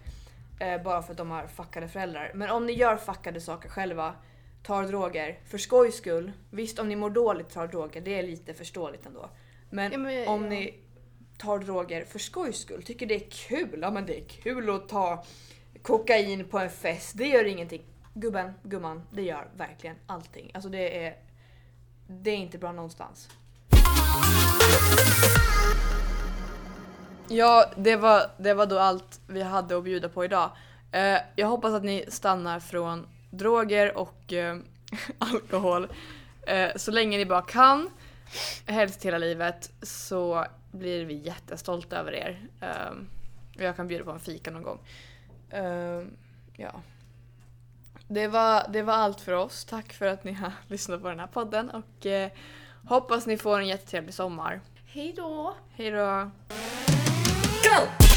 Eh, 0.60 0.82
bara 0.84 1.02
för 1.02 1.12
att 1.12 1.18
de 1.18 1.32
har 1.32 1.48
fuckade 1.48 1.88
föräldrar. 1.88 2.32
Men 2.36 2.50
om 2.50 2.66
ni 2.66 2.74
gör 2.74 2.98
fuckade 2.98 3.42
saker 3.42 3.70
själva, 3.70 4.16
tar 4.64 4.84
droger, 4.84 5.40
för 5.46 5.58
skojs 5.58 5.96
skull. 5.98 6.32
Visst 6.50 6.80
om 6.80 6.90
ni 6.90 6.96
mår 6.96 7.10
dåligt 7.10 7.50
tar 7.50 7.68
droger, 7.68 8.02
det 8.02 8.20
är 8.20 8.24
lite 8.24 8.54
förståeligt 8.54 9.06
ändå. 9.06 9.30
Men, 9.70 9.92
Ja, 9.92 9.98
men, 9.98 10.28
om 10.28 10.44
ja. 10.44 10.50
ni 10.50 10.80
tar 11.38 11.60
droger 11.60 12.06
för 12.06 12.20
skojs 12.20 12.58
skull, 12.58 12.84
tycker 12.84 13.06
det 13.06 13.16
är 13.16 13.30
kul, 13.30 13.80
ja 13.82 13.92
men 13.92 14.06
det 14.06 14.20
är 14.20 14.26
kul 14.26 14.70
att 14.70 14.90
ta 14.90 15.26
kokain 15.82 16.48
på 16.48 16.60
en 16.60 16.70
fest, 16.70 17.18
det 17.18 17.28
gör 17.28 17.46
ingenting. 17.46 17.82
Gubben, 18.14 18.54
gumman, 18.64 19.02
det 19.12 19.22
gör 19.22 19.48
verkligen 19.58 19.96
allting. 20.06 20.52
Alltså 20.54 20.70
det 20.70 21.06
är, 21.06 21.16
det 22.08 22.32
är 22.32 22.38
inte 22.38 22.58
bra 22.58 22.72
någonstans. 22.72 23.30
Ja, 27.28 27.72
det 27.78 27.96
var, 27.96 28.22
det 28.38 28.54
var 28.54 28.66
då 28.66 28.80
allt 28.80 29.20
vi 29.28 29.42
hade 29.42 29.78
att 29.78 29.84
bjuda 29.84 30.10
på 30.10 30.26
idag. 30.26 30.52
Eh, 30.92 31.18
jag 31.36 31.48
hoppas 31.48 31.74
att 31.74 31.84
ni 31.84 32.06
stannar 32.08 32.60
från 32.60 33.08
droger 33.32 33.98
och 33.98 34.34
eh, 34.34 34.58
alkohol 35.18 35.88
eh, 36.48 36.70
så 36.76 36.92
länge 36.92 37.18
ni 37.18 37.26
bara 37.26 37.42
kan. 37.42 37.90
Helst 38.66 39.06
hela 39.06 39.18
livet 39.18 39.72
så 39.82 40.46
blir 40.76 41.06
vi 41.06 41.14
jättestolta 41.14 41.98
över 41.98 42.12
er. 42.12 42.48
Eh, 42.62 42.92
och 43.56 43.62
jag 43.62 43.76
kan 43.76 43.88
bjuda 43.88 44.04
på 44.04 44.12
en 44.12 44.20
fika 44.20 44.52
någon 44.52 44.64
gång. 44.64 44.80
Eh, 45.50 46.02
ja. 46.56 46.82
Det 48.08 48.28
var, 48.28 48.68
det 48.70 48.82
var 48.82 48.94
allt 48.94 49.22
för 49.22 49.34
oss. 49.34 49.66
Tack 49.66 49.94
för 49.94 50.06
att 50.06 50.24
ni 50.24 50.34
har 50.34 50.52
lyssnat 50.68 51.02
på 51.02 51.10
den 51.10 51.20
här 51.20 51.28
podden 51.28 51.70
och 51.70 52.06
eh, 52.06 52.32
hoppas 52.88 53.26
ni 53.26 53.38
får 53.38 53.60
en 53.60 53.68
jättetrevlig 53.68 54.14
sommar. 54.14 54.62
Hej 54.86 55.14
då! 55.14 55.56
Hej 55.76 55.92
då! 55.92 56.32
Go! 57.64 58.15